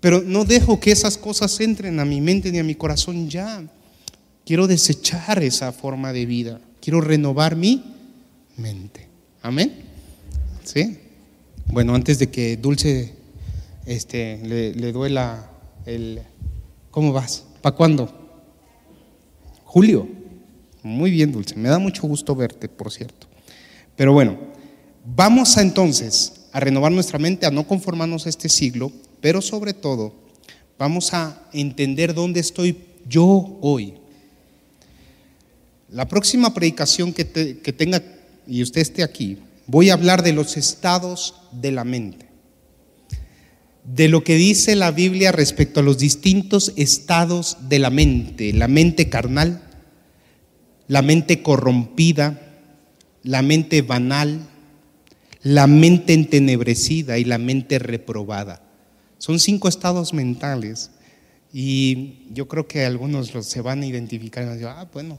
Pero 0.00 0.22
no 0.22 0.46
dejo 0.46 0.80
que 0.80 0.92
esas 0.92 1.18
cosas 1.18 1.60
entren 1.60 2.00
a 2.00 2.06
mi 2.06 2.22
mente 2.22 2.50
ni 2.50 2.58
a 2.58 2.64
mi 2.64 2.74
corazón 2.74 3.28
ya. 3.28 3.62
Quiero 4.46 4.68
desechar 4.68 5.42
esa 5.42 5.72
forma 5.72 6.12
de 6.12 6.24
vida. 6.24 6.60
Quiero 6.80 7.00
renovar 7.00 7.56
mi 7.56 7.82
mente. 8.56 9.08
Amén. 9.42 9.74
¿Sí? 10.62 10.98
Bueno, 11.66 11.96
antes 11.96 12.20
de 12.20 12.30
que 12.30 12.56
Dulce 12.56 13.12
este, 13.86 14.38
le, 14.44 14.92
duela 14.92 15.50
el... 15.84 16.22
¿Cómo 16.92 17.12
vas? 17.12 17.42
¿Para 17.60 17.74
cuándo? 17.74 18.08
Julio. 19.64 20.06
Muy 20.84 21.10
bien, 21.10 21.32
Dulce. 21.32 21.56
Me 21.56 21.68
da 21.68 21.80
mucho 21.80 22.06
gusto 22.06 22.36
verte, 22.36 22.68
por 22.68 22.92
cierto. 22.92 23.26
Pero 23.96 24.12
bueno, 24.12 24.38
vamos 25.04 25.56
a 25.56 25.60
entonces 25.60 26.46
a 26.52 26.60
renovar 26.60 26.92
nuestra 26.92 27.18
mente, 27.18 27.46
a 27.46 27.50
no 27.50 27.66
conformarnos 27.66 28.26
a 28.26 28.28
este 28.28 28.48
siglo, 28.48 28.92
pero 29.20 29.42
sobre 29.42 29.72
todo 29.72 30.14
vamos 30.78 31.12
a 31.14 31.48
entender 31.52 32.14
dónde 32.14 32.38
estoy 32.38 32.76
yo 33.08 33.58
hoy. 33.60 34.05
La 35.88 36.08
próxima 36.08 36.52
predicación 36.52 37.12
que, 37.12 37.24
tenga 37.24 38.02
y 38.46 38.62
usted 38.62 38.80
esté 38.80 39.02
aquí, 39.02 39.38
voy 39.66 39.90
a 39.90 39.94
hablar 39.94 40.22
de 40.22 40.32
los 40.32 40.56
estados 40.56 41.34
de 41.52 41.70
la 41.70 41.84
mente, 41.84 42.26
de 43.84 44.08
lo 44.08 44.24
que 44.24 44.34
dice 44.34 44.74
la 44.74 44.90
Biblia 44.90 45.30
respecto 45.30 45.80
a 45.80 45.82
los 45.84 45.98
distintos 45.98 46.72
estados 46.76 47.56
de 47.68 47.78
la 47.78 47.90
mente, 47.90 48.52
la 48.52 48.66
mente 48.66 49.08
carnal, 49.08 49.62
la 50.88 51.02
mente 51.02 51.42
corrompida, 51.42 52.40
la 53.22 53.42
mente 53.42 53.82
banal, 53.82 54.48
la 55.42 55.68
mente 55.68 56.14
entenebrecida 56.14 57.18
y 57.18 57.24
la 57.24 57.38
mente 57.38 57.78
reprobada. 57.78 58.62
Son 59.18 59.38
cinco 59.38 59.68
estados 59.68 60.12
mentales 60.12 60.90
y 61.52 62.26
yo 62.32 62.48
creo 62.48 62.66
que 62.66 62.84
algunos 62.84 63.28
se 63.28 63.60
van 63.60 63.82
a 63.82 63.86
identificar 63.86 64.42
y 64.42 64.46
van 64.46 64.52
a 64.52 64.56
decir, 64.56 64.68
ah, 64.68 64.88
bueno, 64.92 65.18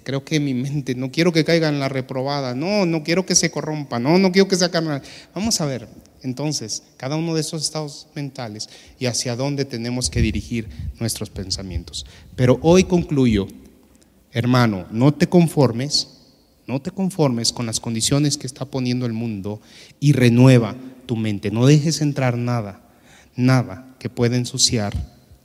creo 0.00 0.24
que 0.24 0.40
mi 0.40 0.54
mente, 0.54 0.94
no 0.94 1.10
quiero 1.10 1.32
que 1.32 1.44
caiga 1.44 1.68
en 1.68 1.80
la 1.80 1.88
reprobada, 1.88 2.54
no, 2.54 2.86
no 2.86 3.02
quiero 3.02 3.26
que 3.26 3.34
se 3.34 3.50
corrompa, 3.50 3.98
no, 3.98 4.18
no 4.18 4.32
quiero 4.32 4.48
que 4.48 4.56
sea 4.56 4.70
carnal. 4.70 5.02
Vamos 5.34 5.60
a 5.60 5.66
ver, 5.66 5.88
entonces, 6.22 6.82
cada 6.96 7.16
uno 7.16 7.34
de 7.34 7.42
esos 7.42 7.62
estados 7.62 8.08
mentales 8.14 8.68
y 8.98 9.06
hacia 9.06 9.36
dónde 9.36 9.64
tenemos 9.64 10.08
que 10.08 10.22
dirigir 10.22 10.68
nuestros 10.98 11.30
pensamientos. 11.30 12.06
Pero 12.34 12.58
hoy 12.62 12.84
concluyo, 12.84 13.46
hermano, 14.32 14.86
no 14.90 15.12
te 15.12 15.28
conformes, 15.28 16.08
no 16.66 16.80
te 16.80 16.90
conformes 16.90 17.52
con 17.52 17.66
las 17.66 17.78
condiciones 17.78 18.38
que 18.38 18.46
está 18.46 18.64
poniendo 18.64 19.04
el 19.04 19.12
mundo 19.12 19.60
y 20.00 20.12
renueva 20.12 20.74
tu 21.06 21.16
mente. 21.16 21.50
No 21.50 21.66
dejes 21.66 22.00
entrar 22.00 22.38
nada, 22.38 22.80
nada 23.36 23.94
que 23.98 24.08
pueda 24.08 24.36
ensuciar 24.36 24.94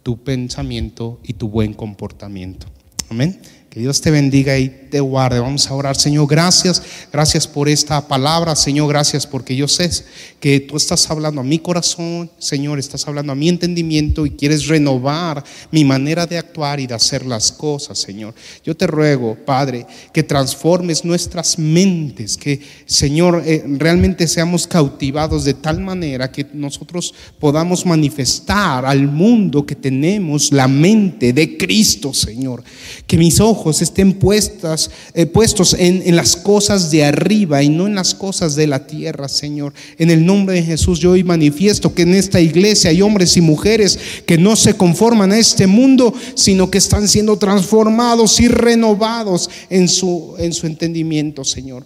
tu 0.02 0.24
pensamiento 0.24 1.20
y 1.24 1.34
tu 1.34 1.50
buen 1.50 1.74
comportamiento. 1.74 2.68
Amén. 3.10 3.42
Que 3.70 3.82
Dios 3.82 4.02
te 4.02 4.10
bendiga 4.10 4.58
y 4.58 4.68
te 4.90 5.00
guarde. 5.00 5.40
Vamos 5.40 5.70
a 5.70 5.76
orar, 5.76 5.96
Señor. 5.96 6.28
Gracias, 6.28 6.82
gracias 7.14 7.48
por 7.48 7.70
esta 7.70 8.08
palabra, 8.08 8.56
Señor. 8.56 8.90
Gracias 8.90 9.28
porque 9.28 9.56
yo 9.56 9.68
sé 9.68 9.92
que 10.40 10.60
tú 10.60 10.76
estás 10.76 11.08
hablando 11.12 11.42
a 11.42 11.44
mi 11.44 11.60
corazón, 11.60 12.32
Señor. 12.40 12.80
Estás 12.80 13.08
hablando 13.08 13.32
a 13.32 13.36
mi 13.36 13.48
entendimiento 13.48 14.26
y 14.26 14.32
quieres 14.32 14.66
renovar 14.66 15.44
mi 15.70 15.86
manera 15.86 16.26
de 16.26 16.40
actuar 16.40 16.80
y 16.80 16.88
de 16.88 16.96
hacer 16.96 17.28
las 17.28 17.52
cosas, 17.52 18.00
Señor. 18.00 18.34
Yo 18.64 18.76
te 18.76 18.88
ruego, 18.88 19.38
Padre, 19.46 19.86
que 20.12 20.24
transformes 20.24 21.06
nuestras 21.06 21.60
mentes, 21.60 22.38
que, 22.38 22.60
Señor, 22.88 23.44
eh, 23.46 23.64
realmente 23.78 24.28
seamos 24.28 24.66
cautivados 24.66 25.44
de 25.44 25.54
tal 25.54 25.80
manera 25.80 26.32
que 26.32 26.48
nosotros 26.54 27.14
podamos 27.40 27.86
manifestar 27.86 28.84
al 28.84 29.08
mundo 29.08 29.64
que 29.64 29.76
tenemos 29.76 30.52
la 30.52 30.68
mente 30.68 31.34
de 31.34 31.56
Cristo, 31.56 32.16
Señor. 32.16 32.64
Que 33.06 33.18
mis 33.18 33.40
ojos 33.40 33.59
estén 33.82 34.14
puestas 34.14 34.90
eh, 35.14 35.26
puestos 35.26 35.74
en, 35.74 36.02
en 36.06 36.16
las 36.16 36.36
cosas 36.36 36.90
de 36.92 37.04
arriba 37.04 37.62
y 37.62 37.70
no 37.70 37.88
en 37.88 37.96
las 37.96 38.16
cosas 38.16 38.56
de 38.56 38.68
la 38.68 38.88
tierra, 38.88 39.28
Señor. 39.28 39.74
En 39.98 40.10
el 40.10 40.26
nombre 40.26 40.56
de 40.56 40.64
Jesús 40.64 41.00
yo 41.00 41.12
hoy 41.12 41.24
manifiesto 41.24 41.94
que 41.94 42.04
en 42.04 42.16
esta 42.16 42.40
iglesia 42.40 42.90
hay 42.90 43.02
hombres 43.02 43.38
y 43.38 43.42
mujeres 43.42 44.00
que 44.26 44.38
no 44.38 44.56
se 44.56 44.76
conforman 44.76 45.32
a 45.32 45.38
este 45.38 45.68
mundo, 45.68 46.14
sino 46.36 46.72
que 46.72 46.78
están 46.78 47.08
siendo 47.08 47.38
transformados 47.38 48.40
y 48.40 48.48
renovados 48.48 49.50
en 49.70 49.88
su, 49.88 50.36
en 50.38 50.54
su 50.54 50.68
entendimiento, 50.68 51.44
Señor 51.44 51.86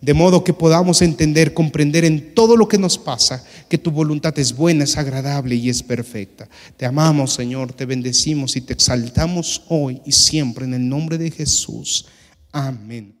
de 0.00 0.14
modo 0.14 0.44
que 0.44 0.52
podamos 0.52 1.02
entender, 1.02 1.52
comprender 1.52 2.04
en 2.04 2.34
todo 2.34 2.56
lo 2.56 2.68
que 2.68 2.78
nos 2.78 2.98
pasa, 2.98 3.44
que 3.68 3.78
tu 3.78 3.90
voluntad 3.90 4.38
es 4.38 4.56
buena, 4.56 4.84
es 4.84 4.96
agradable 4.96 5.54
y 5.54 5.68
es 5.68 5.82
perfecta. 5.82 6.48
Te 6.76 6.86
amamos, 6.86 7.34
Señor, 7.34 7.72
te 7.72 7.86
bendecimos 7.86 8.56
y 8.56 8.62
te 8.62 8.72
exaltamos 8.72 9.62
hoy 9.68 10.00
y 10.04 10.12
siempre 10.12 10.64
en 10.64 10.74
el 10.74 10.88
nombre 10.88 11.18
de 11.18 11.30
Jesús. 11.30 12.06
Amén. 12.52 13.16